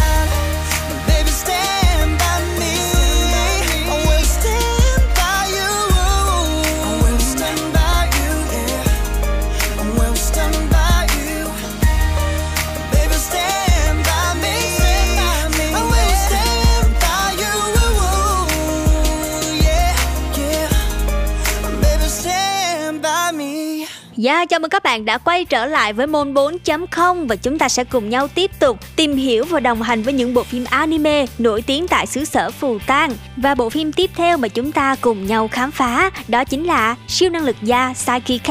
[24.85, 28.51] Bạn đã quay trở lại với môn 4.0 và chúng ta sẽ cùng nhau tiếp
[28.59, 32.25] tục tìm hiểu và đồng hành với những bộ phim anime nổi tiếng tại xứ
[32.25, 33.11] sở Phù Tang.
[33.37, 36.95] Và bộ phim tiếp theo mà chúng ta cùng nhau khám phá, đó chính là
[37.07, 38.49] siêu năng lực gia Saiki K.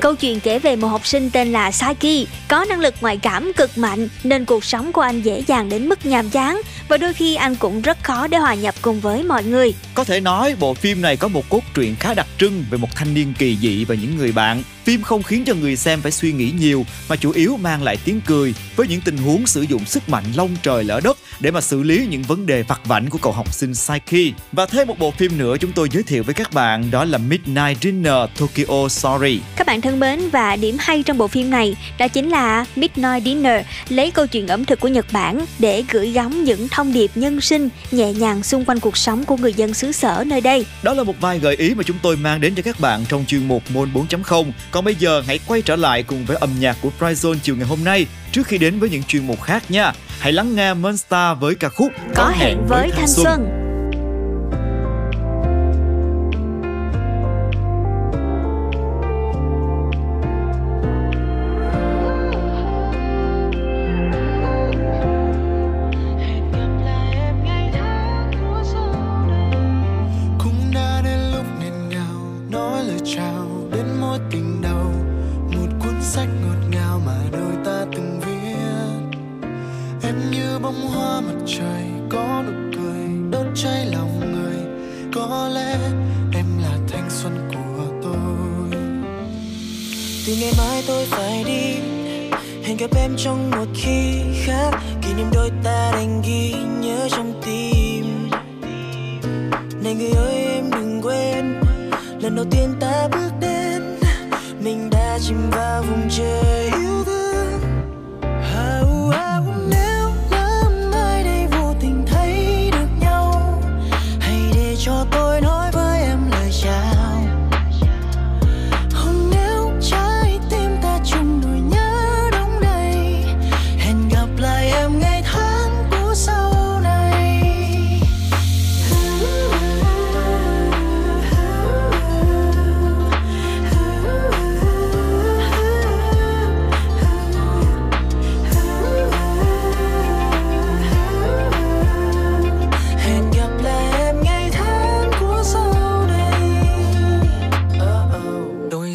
[0.00, 3.52] Câu chuyện kể về một học sinh tên là Saiki, có năng lực ngoại cảm
[3.56, 6.60] cực mạnh, nên cuộc sống của anh dễ dàng đến mức nhàm chán
[6.92, 9.74] và đôi khi anh cũng rất khó để hòa nhập cùng với mọi người.
[9.94, 12.88] Có thể nói bộ phim này có một cốt truyện khá đặc trưng về một
[12.94, 14.62] thanh niên kỳ dị và những người bạn.
[14.84, 17.96] Phim không khiến cho người xem phải suy nghĩ nhiều mà chủ yếu mang lại
[18.04, 21.50] tiếng cười với những tình huống sử dụng sức mạnh lông trời lỡ đất để
[21.50, 24.34] mà xử lý những vấn đề vặt vảnh của cậu học sinh Saiki.
[24.52, 27.18] Và thêm một bộ phim nữa chúng tôi giới thiệu với các bạn đó là
[27.18, 29.40] Midnight Dinner Tokyo Story.
[29.56, 33.24] Các bạn thân mến và điểm hay trong bộ phim này đó chính là Midnight
[33.24, 37.10] Dinner lấy câu chuyện ẩm thực của Nhật Bản để gửi gắm những thông điệp
[37.14, 40.66] nhân sinh nhẹ nhàng xung quanh cuộc sống của người dân xứ sở nơi đây.
[40.82, 43.24] Đó là một vài gợi ý mà chúng tôi mang đến cho các bạn trong
[43.28, 44.52] chuyên mục Môn 4.0.
[44.70, 47.66] Còn bây giờ hãy quay trở lại cùng với âm nhạc của Pryzone chiều ngày
[47.66, 49.92] hôm nay trước khi đến với những chuyên mục khác nha.
[50.18, 53.48] Hãy lắng nghe Monster với ca khúc Có hẹn với thanh xuân.
[53.48, 53.71] cũng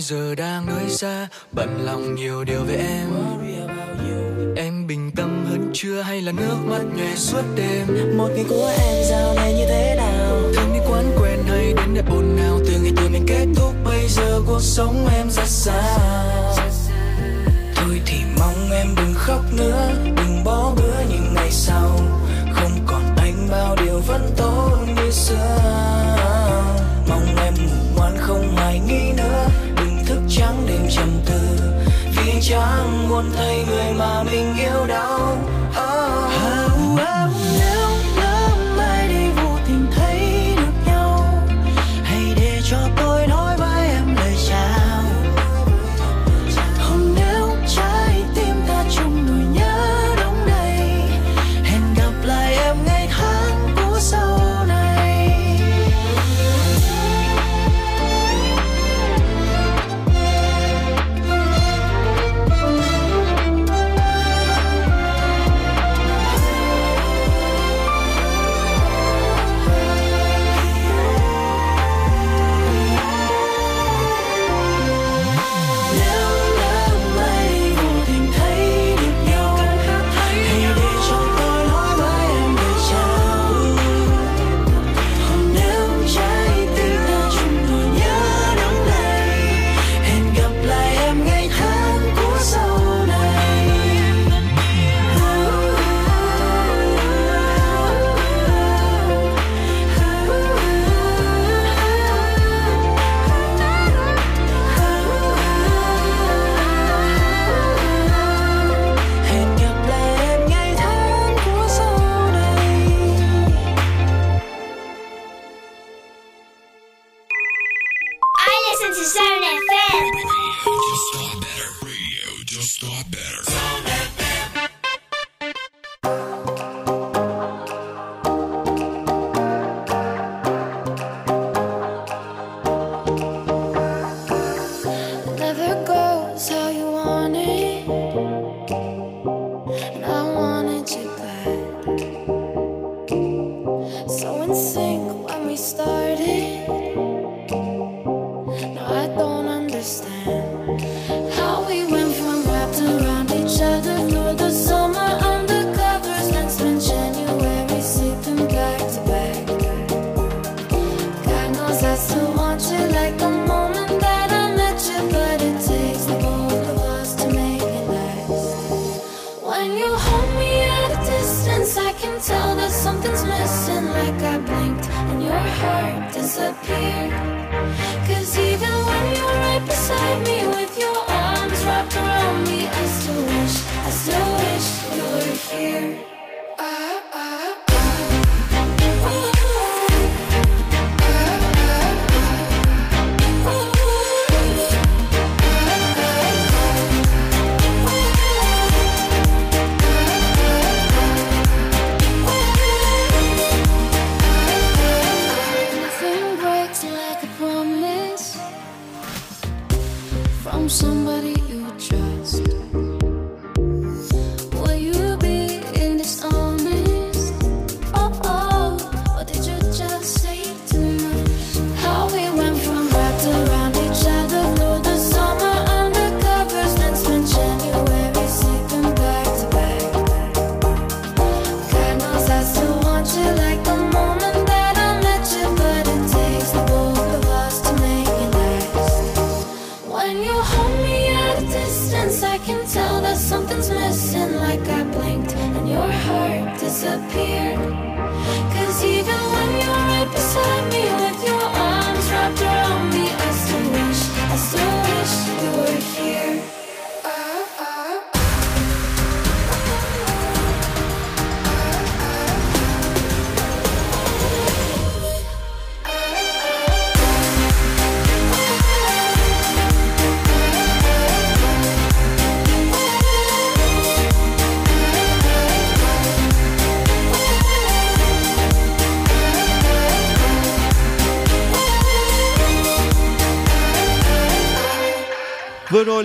[0.08, 3.10] giờ đang nơi xa bận lòng nhiều điều về em.
[4.56, 8.18] Em bình tâm hơn chưa hay là nước mắt nhòe suốt đêm?
[8.18, 10.38] Một ngày của em dạo này như thế nào?
[10.56, 13.74] Thương đi quán quen hay đến đẹp ồn nào từ ngày từ mình kết thúc
[13.86, 15.98] bây giờ cuộc sống em rất xa
[17.76, 22.00] thôi thì mong em đừng khóc nữa đừng bỏ bữa những ngày sau.
[22.54, 25.58] Không còn anh bao điều vẫn tốt như xưa.
[27.10, 29.48] Mong em ngủ ngoan không hoài nghi nữa
[30.98, 31.60] trầm tư.
[32.16, 35.38] Vì chẳng muốn thấy người mà mình yêu đau.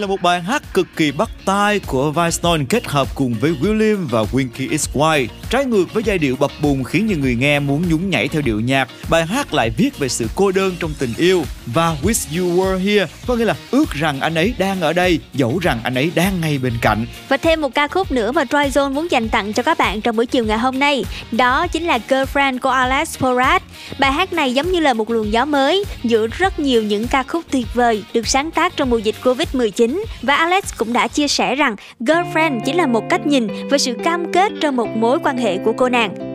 [0.03, 4.09] Là một bài hát cực kỳ bắt tai của Vice kết hợp cùng với William
[4.09, 5.27] và Winky Is White.
[5.51, 8.43] Trái ngược với giai điệu bập bùng khiến nhiều người nghe muốn nhún nhảy theo
[8.43, 12.41] điệu nhạc, bài hát lại viết về sự cô đơn trong tình yêu và Wish
[12.41, 15.81] You Were Here, có nghĩa là ước rằng anh ấy đang ở đây, dẫu rằng
[15.85, 17.07] anh ấy đang ngay bên cạnh.
[17.29, 20.17] Và thêm một ca khúc nữa mà Tryzone muốn dành tặng cho các bạn trong
[20.17, 23.63] buổi chiều ngày hôm nay, đó chính là Girlfriend của Alex Porat.
[23.99, 27.23] Bài hát này giống như là một luồng gió mới giữa rất nhiều những ca
[27.23, 29.92] khúc tuyệt vời được sáng tác trong mùa dịch Covid-19
[30.23, 33.95] và Alex cũng đã chia sẻ rằng Girlfriend chỉ là một cách nhìn và sự
[34.05, 36.33] cam kết trong một mối quan hệ của cô nàng.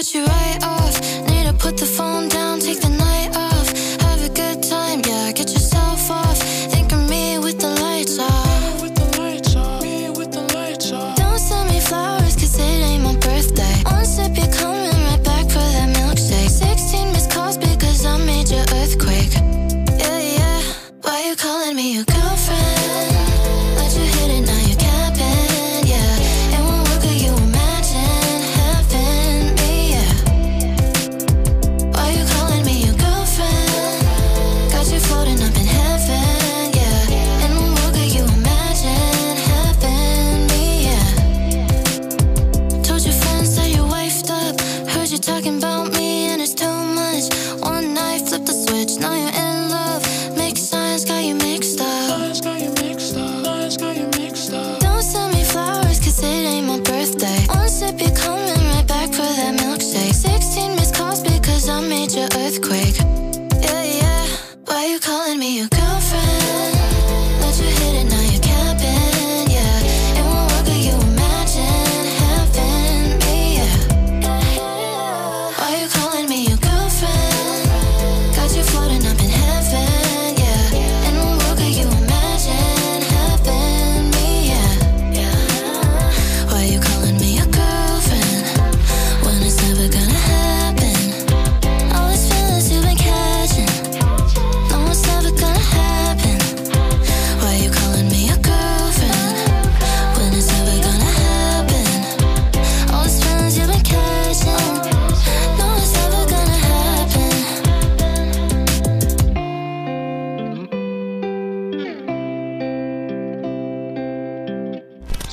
[0.00, 1.00] Cut you right off.
[1.28, 2.29] Need to put the phone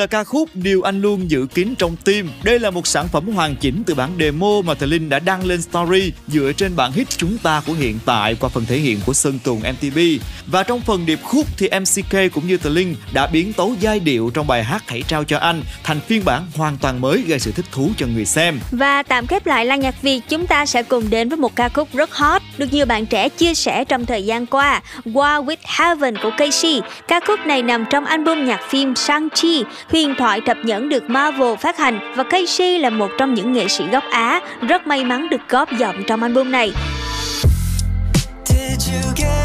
[0.00, 2.28] Là ca khúc Điều Anh Luôn Giữ Kín Trong Tim.
[2.42, 5.44] Đây là một sản phẩm hoàn chỉnh từ bản demo mà Thờ Linh đã đăng
[5.44, 8.98] lên story dựa trên bản hit Chúng Ta của hiện tại qua phần thể hiện
[9.06, 9.98] của Sơn Tùng MTV.
[10.50, 14.00] Và trong phần điệp khúc thì MCK cũng như Thờ Linh đã biến tấu giai
[14.00, 17.38] điệu trong bài hát Hãy Trao Cho Anh thành phiên bản hoàn toàn mới gây
[17.38, 18.60] sự thích thú cho người xem.
[18.70, 21.68] Và tạm khép lại lan nhạc Việt, chúng ta sẽ cùng đến với một ca
[21.68, 25.56] khúc rất hot, được nhiều bạn trẻ chia sẻ trong thời gian qua, War with
[25.78, 26.80] Heaven của Casey.
[27.08, 31.56] Ca khúc này nằm trong album nhạc phim Shang-Chi, huyền thoại thập nhẫn được Marvel
[31.60, 35.28] phát hành và Casey là một trong những nghệ sĩ gốc Á rất may mắn
[35.30, 36.72] được góp giọng trong album này.
[38.46, 39.39] Did you get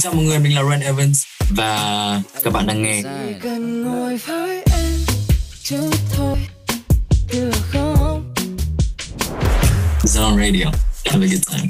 [0.00, 3.82] Xin chào mọi người, mình là Ren Evans và các bạn đang nghe Chỉ cần
[3.82, 5.00] ngồi với em
[5.62, 6.38] chút thôi
[7.32, 8.34] được không
[10.02, 10.64] Zone Radio.
[11.06, 11.68] Have a good time.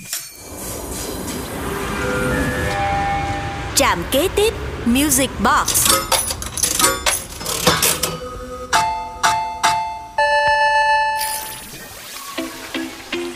[3.77, 4.55] Trạm kế tiếp
[4.85, 5.90] Music Box.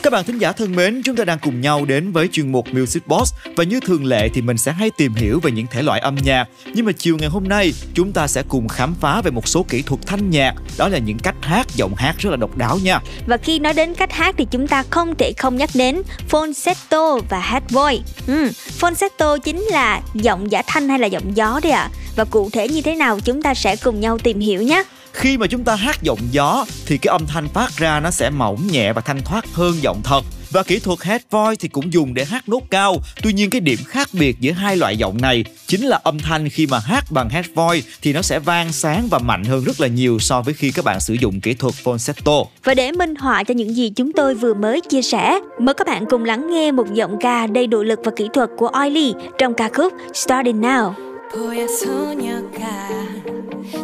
[0.05, 2.66] Các bạn thính giả thân mến, chúng ta đang cùng nhau đến với chuyên mục
[2.72, 5.82] Music Box và như thường lệ thì mình sẽ hay tìm hiểu về những thể
[5.82, 6.48] loại âm nhạc.
[6.74, 9.62] Nhưng mà chiều ngày hôm nay, chúng ta sẽ cùng khám phá về một số
[9.62, 12.78] kỹ thuật thanh nhạc, đó là những cách hát, giọng hát rất là độc đáo
[12.82, 13.01] nha.
[13.26, 17.20] Và khi nói đến cách hát thì chúng ta không thể không nhắc đến falsetto
[17.28, 18.02] và hát voice.
[18.26, 18.51] Ừ,
[18.81, 21.90] falsetto chính là giọng giả thanh hay là giọng gió đấy ạ.
[22.16, 24.82] Và cụ thể như thế nào chúng ta sẽ cùng nhau tìm hiểu nhé.
[25.15, 28.31] Khi mà chúng ta hát giọng gió thì cái âm thanh phát ra nó sẽ
[28.31, 30.24] mỏng nhẹ và thanh thoát hơn giọng thật.
[30.55, 32.97] và kỹ thuật head voice thì cũng dùng để hát nốt cao.
[33.23, 36.49] Tuy nhiên cái điểm khác biệt giữa hai loại giọng này chính là âm thanh
[36.49, 39.81] khi mà hát bằng head voice thì nó sẽ vang sáng và mạnh hơn rất
[39.81, 42.47] là nhiều so với khi các bạn sử dụng kỹ thuật falsetto.
[42.65, 45.86] Và để minh họa cho những gì chúng tôi vừa mới chia sẻ, mời các
[45.86, 49.15] bạn cùng lắng nghe một giọng ca đầy nội lực và kỹ thuật của Oily
[49.39, 51.14] trong ca khúc Starting Now.
[51.35, 52.61] 보야 소녀가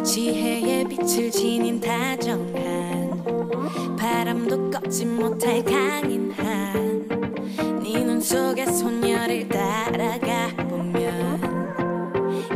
[0.03, 3.21] 지혜의 빛을 지닌 다정한
[3.97, 7.07] 바람도 꺾지 못할 강인한
[7.83, 11.41] 네 눈 속의 소녀를 따라가 보면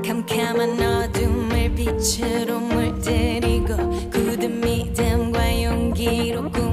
[0.02, 3.76] 캄캄한 어둠을 빛으로 물들이고
[4.12, 6.65] 굳은 믿음과 용기로 꿈꾸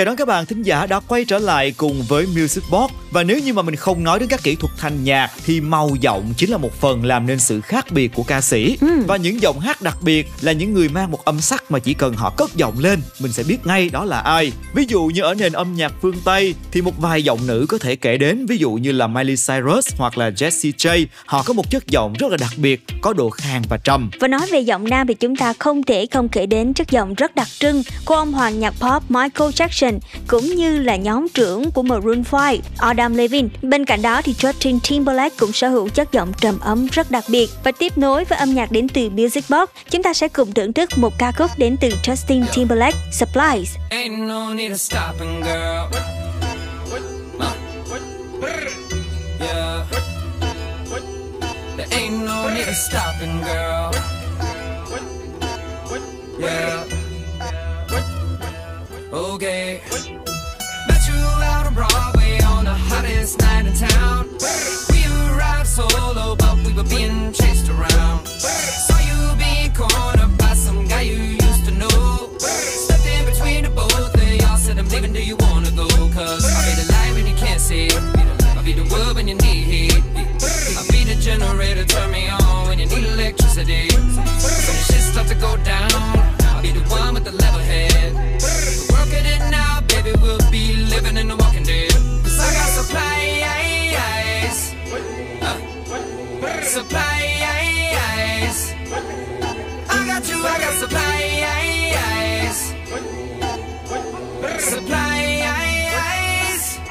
[0.00, 2.90] Chào đón các bạn thính giả đã quay trở lại cùng với Music Box.
[3.10, 5.90] Và nếu như mà mình không nói đến các kỹ thuật thanh nhạc thì màu
[6.00, 8.78] giọng chính là một phần làm nên sự khác biệt của ca sĩ.
[9.06, 11.94] Và những giọng hát đặc biệt là những người mang một âm sắc mà chỉ
[11.94, 14.52] cần họ cất giọng lên mình sẽ biết ngay đó là ai.
[14.74, 17.78] Ví dụ như ở nền âm nhạc phương Tây thì một vài giọng nữ có
[17.78, 21.06] thể kể đến ví dụ như là Miley Cyrus hoặc là Jessie J.
[21.26, 24.10] Họ có một chất giọng rất là đặc biệt có độ khàn và trầm.
[24.20, 27.14] Và nói về giọng nam thì chúng ta không thể không kể đến chất giọng
[27.14, 29.89] rất đặc trưng của ông hoàng nhạc pop Michael Jackson
[30.26, 33.48] cũng như là nhóm trưởng của Maroon 5 Adam Levine.
[33.62, 37.24] Bên cạnh đó thì Justin Timberlake cũng sở hữu chất giọng trầm ấm rất đặc
[37.28, 37.50] biệt.
[37.64, 40.72] Và tiếp nối với âm nhạc đến từ Music Box, chúng ta sẽ cùng thưởng
[40.72, 43.76] thức một ca khúc đến từ Justin Timberlake, Supplies.
[43.90, 45.96] Ain't no need of stopping, girl.
[49.40, 49.86] Yeah.
[51.76, 53.90] There ain't no need of stopping, girl.
[56.40, 56.99] Yeah.
[59.12, 59.82] Okay.
[60.86, 64.28] Met you out on Broadway on the hottest night in town.
[64.90, 65.02] We
[65.34, 68.28] arrived solo, but we were being chased around.
[68.28, 72.38] Saw you being cornered by some guy you used to know.
[72.38, 75.88] Stepped in between the both of y'all, said I'm leaving, do you wanna go?
[76.14, 77.90] Cause I'll be the light when you can't see.
[78.56, 80.04] I'll be the wood when you need heat.
[80.78, 83.88] I'll be the generator, turn me on when you need electricity.
[83.90, 85.90] When the shit start to go down,
[96.72, 96.76] I
[100.06, 102.58] got you, I got supplies.
[104.62, 105.42] Supplies.
[106.88, 106.90] I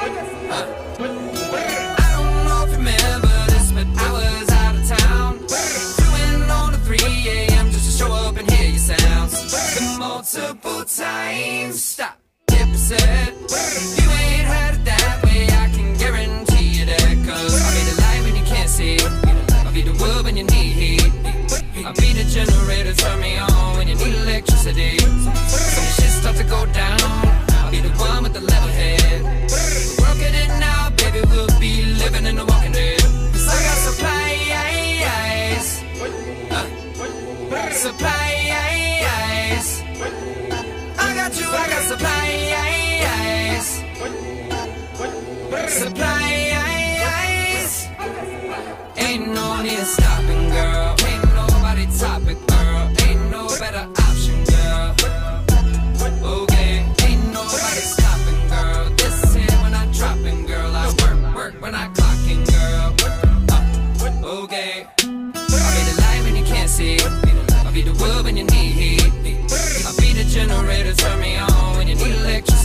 [2.12, 5.38] don't know if you remember this, but I was out of town.
[5.48, 6.98] Doing on the 3
[7.30, 7.72] a.m.
[7.72, 9.56] just to show up and hear your sounds.
[9.98, 11.82] Multiple times.
[11.82, 12.18] Stop.
[12.52, 13.34] Hit reset.
[13.98, 15.46] You ain't heard it that way.
[15.46, 17.16] I can guarantee you that.
[17.26, 19.00] Cause I'll be the light when you can't see.
[22.30, 24.98] Generator, turn me on when you need electricity.
[25.04, 29.24] When shit start to go down, I'll be the one with the level head.
[29.24, 33.02] We're working it now, baby, we'll be living in the walking dead.
[33.32, 35.68] 'Cause I got supplies.
[36.58, 36.66] Uh,
[37.84, 39.70] supplies.
[41.06, 43.68] I got you, I got supplies.
[45.82, 47.74] Supplies.
[48.98, 50.39] Ain't no need of stopping,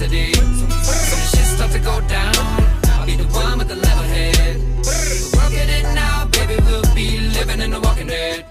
[0.04, 2.36] So when shit start to go down,
[2.90, 4.58] I'll be the one with the level head.
[4.58, 8.44] We're working it now, baby, we'll be living in the walking dead.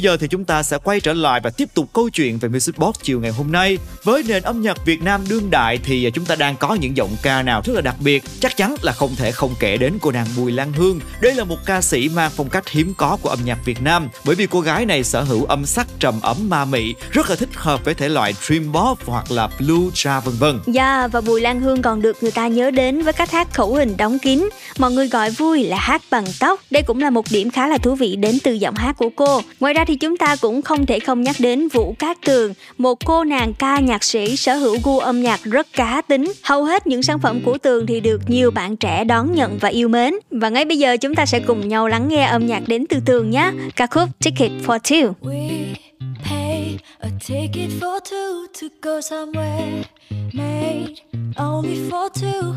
[0.00, 2.48] Bây giờ thì chúng ta sẽ quay trở lại và tiếp tục câu chuyện về
[2.48, 3.78] Music Box chiều ngày hôm nay.
[4.04, 6.96] Với nền âm nhạc Việt Nam đương đại thì à, chúng ta đang có những
[6.96, 8.24] giọng ca nào rất là đặc biệt.
[8.40, 11.00] Chắc chắn là không thể không kể đến cô nàng Bùi Lan Hương.
[11.20, 14.08] Đây là một ca sĩ mang phong cách hiếm có của âm nhạc Việt Nam
[14.24, 17.36] bởi vì cô gái này sở hữu âm sắc trầm ấm ma mị, rất là
[17.36, 20.60] thích hợp với thể loại dream pop hoặc là blue tra vân vân.
[20.66, 23.74] Dạ và Bùi Lan Hương còn được người ta nhớ đến với cách hát khẩu
[23.74, 24.48] hình đóng kín.
[24.78, 26.60] Mọi người gọi vui là hát bằng tóc.
[26.70, 29.42] Đây cũng là một điểm khá là thú vị đến từ giọng hát của cô.
[29.60, 33.04] Ngoài ra thì chúng ta cũng không thể không nhắc đến Vũ Cát Tường, một
[33.04, 36.32] cô nàng ca nhạc sĩ sở hữu gu âm nhạc rất cá tính.
[36.42, 39.68] Hầu hết những sản phẩm của Tường thì được nhiều bạn trẻ đón nhận và
[39.68, 40.14] yêu mến.
[40.30, 43.00] Và ngay bây giờ chúng ta sẽ cùng nhau lắng nghe âm nhạc đến từ
[43.04, 43.52] Tường nhé.
[43.76, 45.12] Ca khúc Ticket for Two.
[45.22, 45.48] We
[46.30, 49.82] pay a ticket for two to go somewhere
[50.32, 50.94] made
[51.36, 52.52] only for two.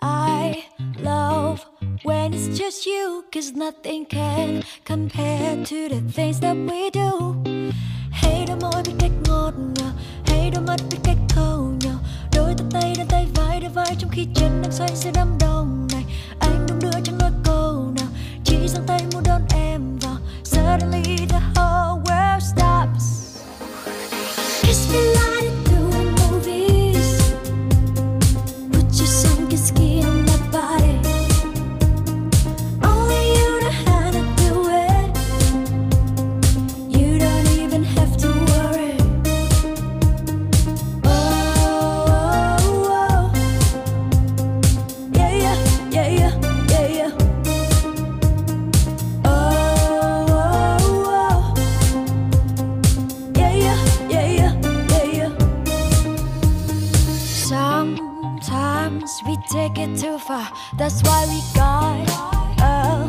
[0.00, 0.64] I
[1.02, 1.64] love
[2.04, 7.34] when it's just you, cause nothing can compare to the things that we do.
[8.10, 9.92] Hay đôi môi biết cách ngọt ngào,
[10.26, 11.98] hay đôi mắt biết cách thâu nhau.
[12.36, 15.38] Đôi tay tay đan tay vai đôi vai trong khi chân đang xoay giữa đám
[15.40, 16.04] đông này.
[16.40, 18.08] Anh đung đưa chẳng nói câu nào,
[18.44, 20.16] chỉ giang tay muốn đón em vào.
[20.44, 23.38] Suddenly the whole world stops.
[24.62, 25.37] Kiss me like
[60.18, 60.48] too far.
[60.76, 62.08] That's why we got
[62.60, 63.06] a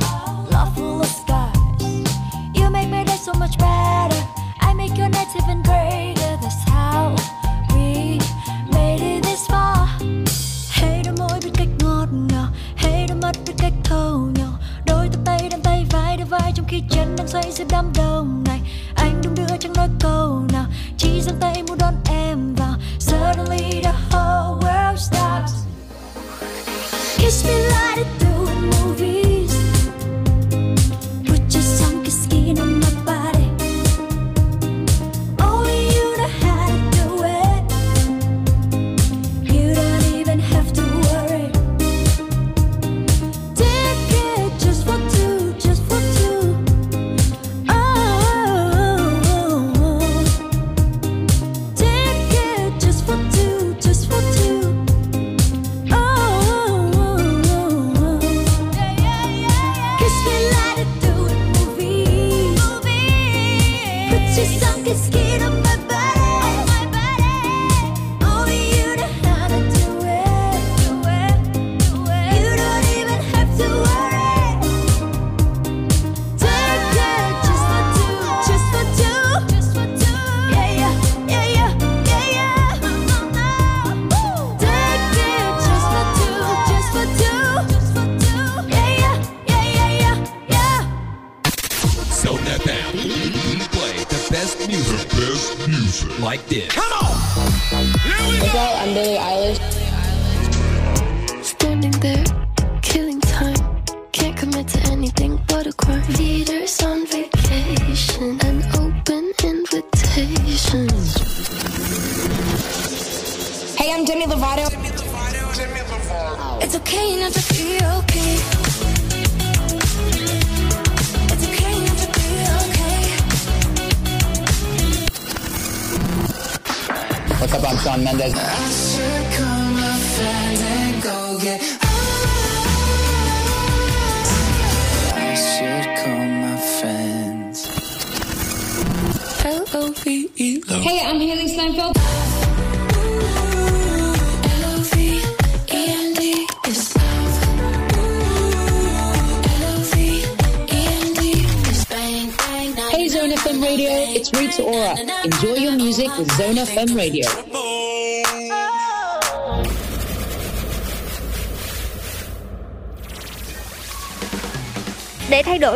[0.52, 1.58] love full of scars.
[2.54, 4.22] You make my day so much better.
[4.60, 6.38] I make your nights even greater.
[6.42, 7.16] That's how
[7.74, 8.20] we
[8.74, 9.88] made it this far.
[10.72, 14.52] Hey đôi môi biết cách ngọt ngào, hey đôi mắt biết cách thâu nhau.
[14.86, 17.92] Đôi tay tay đan tay vai đôi vai trong khi chân đang xoay giữa đám
[17.96, 18.60] đông này.
[18.96, 20.66] Anh đung đưa chẳng nói câu nào,
[20.98, 22.76] chỉ giang tay muốn đón em vào.
[23.00, 23.94] Suddenly the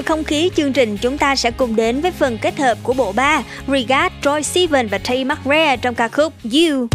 [0.03, 2.93] thổi không khí chương trình, chúng ta sẽ cùng đến với phần kết hợp của
[2.93, 6.87] bộ ba Regard, Troy Sivan và Tay McRae trong ca khúc You.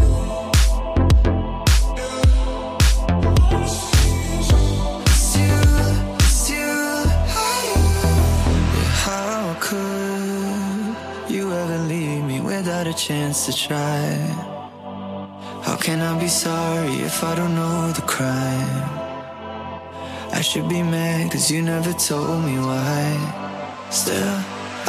[20.48, 23.88] should be mad, cause you never told me why.
[23.90, 24.34] Still,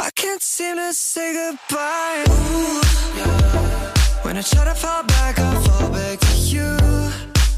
[0.00, 2.24] I can't seem to say goodbye.
[2.30, 2.80] Ooh,
[3.18, 3.92] yeah.
[4.22, 6.70] When I try to fall back, I fall back to you.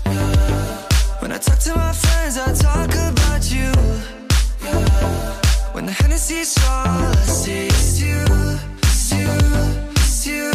[0.06, 1.20] Yeah.
[1.20, 3.70] When I talk to my friends, I talk about you.
[4.64, 5.72] Yeah.
[5.72, 8.24] When the Hennessy's all I see is you,
[8.82, 9.30] it's you,
[9.94, 10.51] it's you.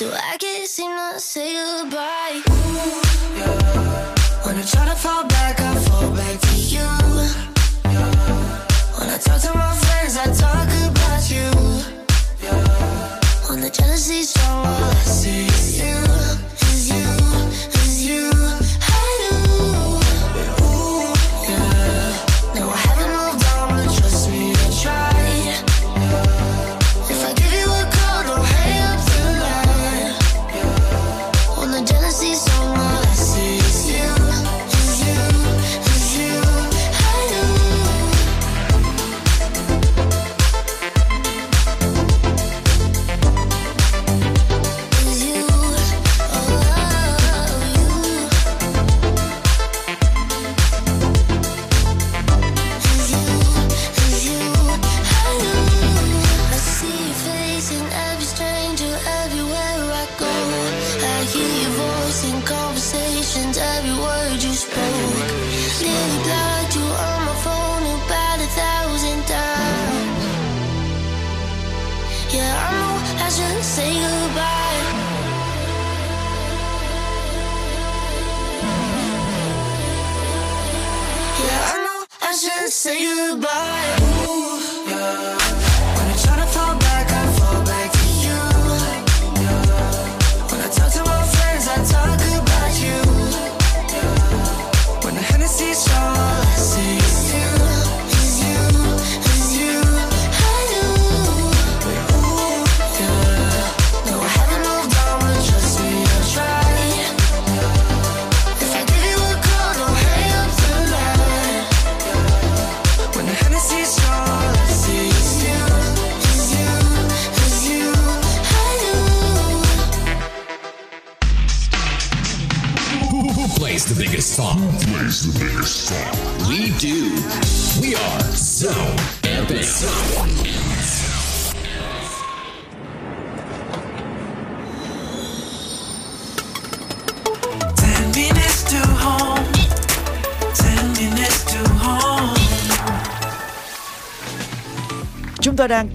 [0.00, 2.40] So I can't seem to say goodbye.
[2.48, 4.14] Ooh, yeah.
[4.46, 6.88] When I try to fall back, I fall back to you.
[7.84, 8.08] Yeah.
[8.96, 11.50] When I talk to my friends, I talk about you.
[12.42, 13.20] Yeah.
[13.50, 14.39] When the jealousy's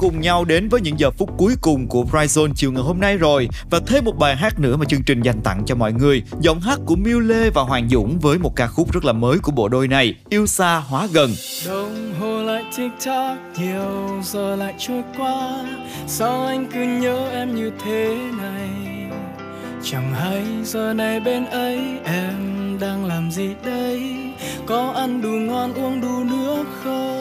[0.06, 3.18] cùng nhau đến với những giờ phút cuối cùng của Brightson chiều ngày hôm nay
[3.18, 6.24] rồi và thêm một bài hát nữa mà chương trình dành tặng cho mọi người.
[6.40, 9.40] Giọng hát của Miu Lê và Hoàng Dũng với một ca khúc rất là mới
[9.40, 11.32] của bộ đôi này, Yêu xa hóa gần.
[11.68, 15.66] Đồng hồ lại tick tock, nhiều giờ lại trôi qua.
[16.08, 18.70] Sao anh cứ nhớ em như thế này?
[19.84, 24.02] Chẳng hay giờ này bên ấy em đang làm gì đây?
[24.66, 27.15] Có ăn đủ ngon uống đủ nước không?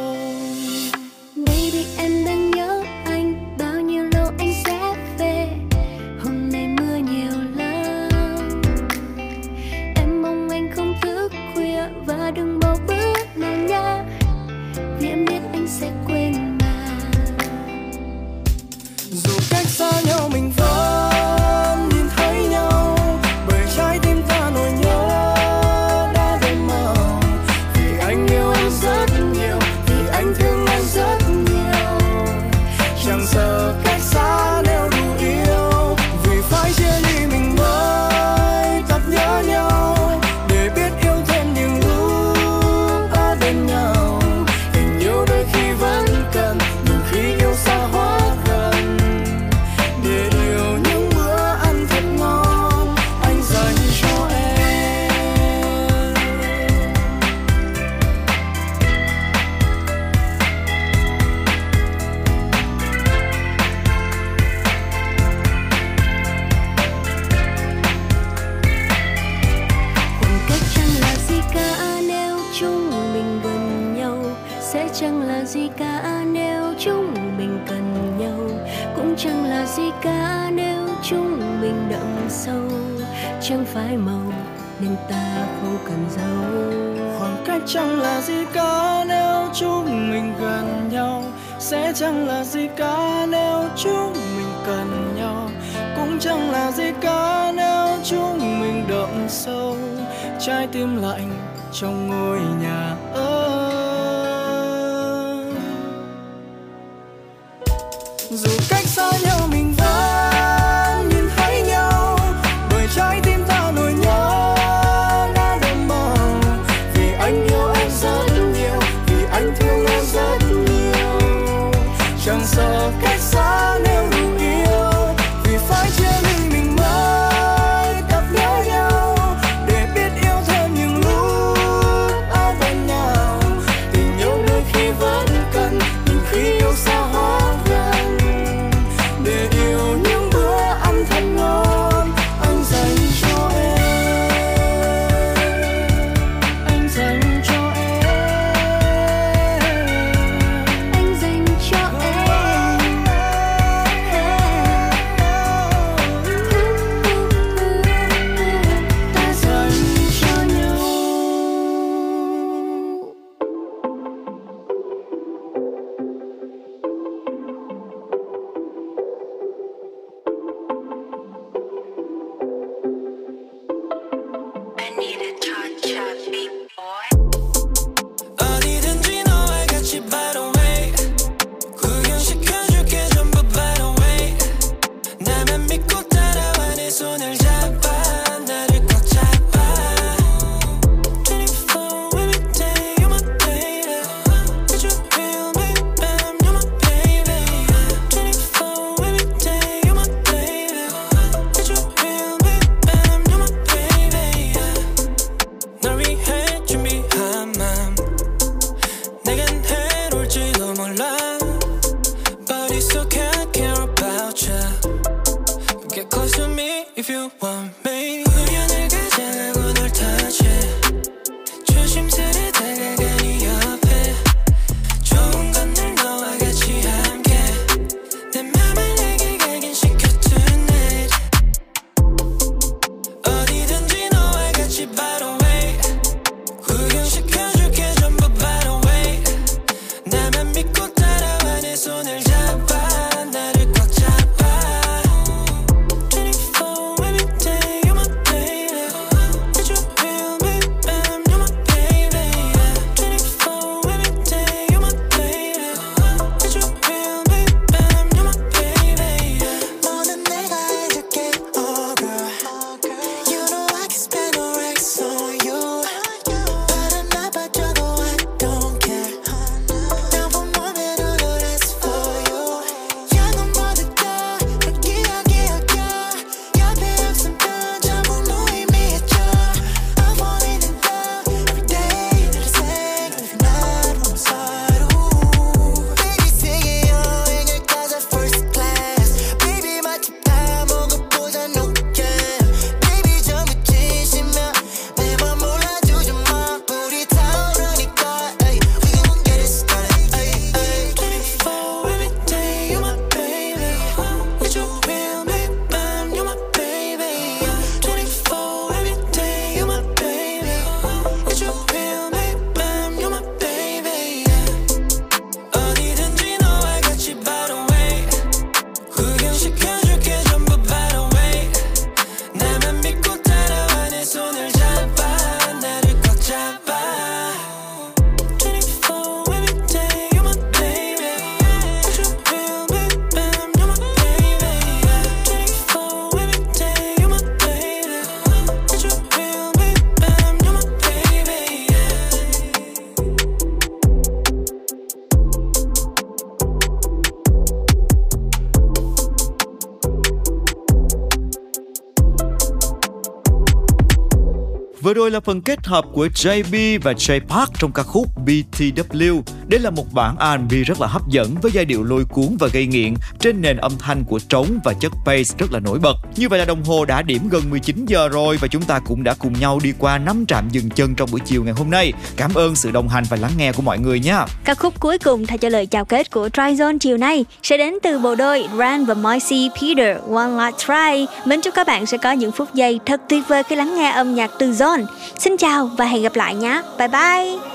[355.35, 359.23] Phần kết hợp của JB và J Park trong ca khúc BTW.
[359.48, 362.48] Đây là một bản R&B rất là hấp dẫn với giai điệu lôi cuốn và
[362.52, 365.96] gây nghiện trên nền âm thanh của trống và chất bass rất là nổi bật.
[366.16, 369.04] Như vậy là đồng hồ đã điểm gần 19 giờ rồi và chúng ta cũng
[369.04, 371.92] đã cùng nhau đi qua năm trạm dừng chân trong buổi chiều ngày hôm nay.
[372.16, 374.16] Cảm ơn sự đồng hành và lắng nghe của mọi người nhé.
[374.44, 377.56] Ca khúc cuối cùng thay cho lời chào kết của Try Zone chiều nay sẽ
[377.56, 381.06] đến từ bộ đôi Ran và Moisey Peter, One Last Try.
[381.24, 383.90] Mến chúc các bạn sẽ có những phút giây thật tuyệt vời khi lắng nghe
[383.90, 384.84] âm nhạc từ Zone.
[385.18, 386.62] Xin chào và hẹn gặp lại nhé.
[386.78, 387.53] Bye bye.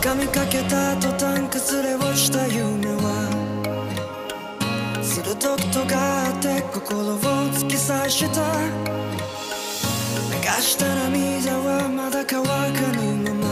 [0.00, 3.28] 掴みかけた途端崩れ落ちた夢は
[5.02, 8.38] 鋭く尖って心を突き刺した。
[10.30, 12.48] 流した涙はまだ乾か
[12.92, 13.48] ぬまま。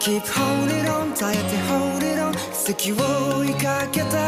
[0.00, 2.32] Keep holding on 耐えて hold it on
[2.74, 4.18] 奇跡を追いかけた。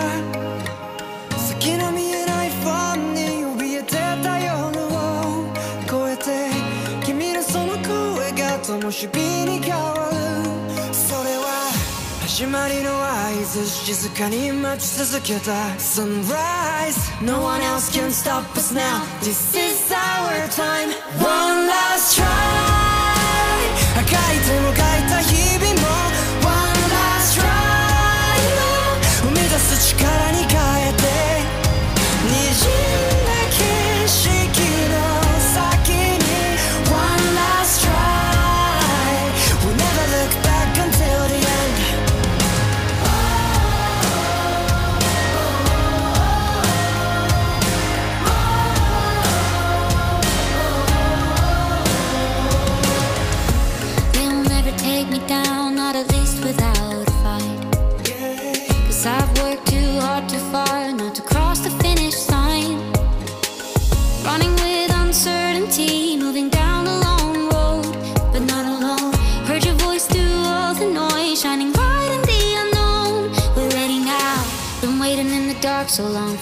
[1.36, 3.20] 先の見えないファンに
[3.58, 4.46] 怯えてた夜
[4.86, 5.50] を
[5.84, 9.06] 越えて君のその声が灯火
[9.44, 10.21] に変わる。
[12.31, 20.89] 始まりの合図静かに待ち続けた Sunrise No one else can stop us now This is our time
[21.19, 22.50] One last try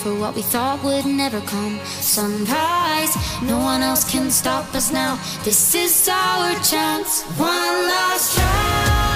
[0.02, 1.78] For what we thought would never come.
[1.84, 5.16] Sunrise, no one else can stop us now.
[5.44, 9.10] This is our chance, one last try.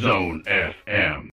[0.00, 1.20] Zone FM.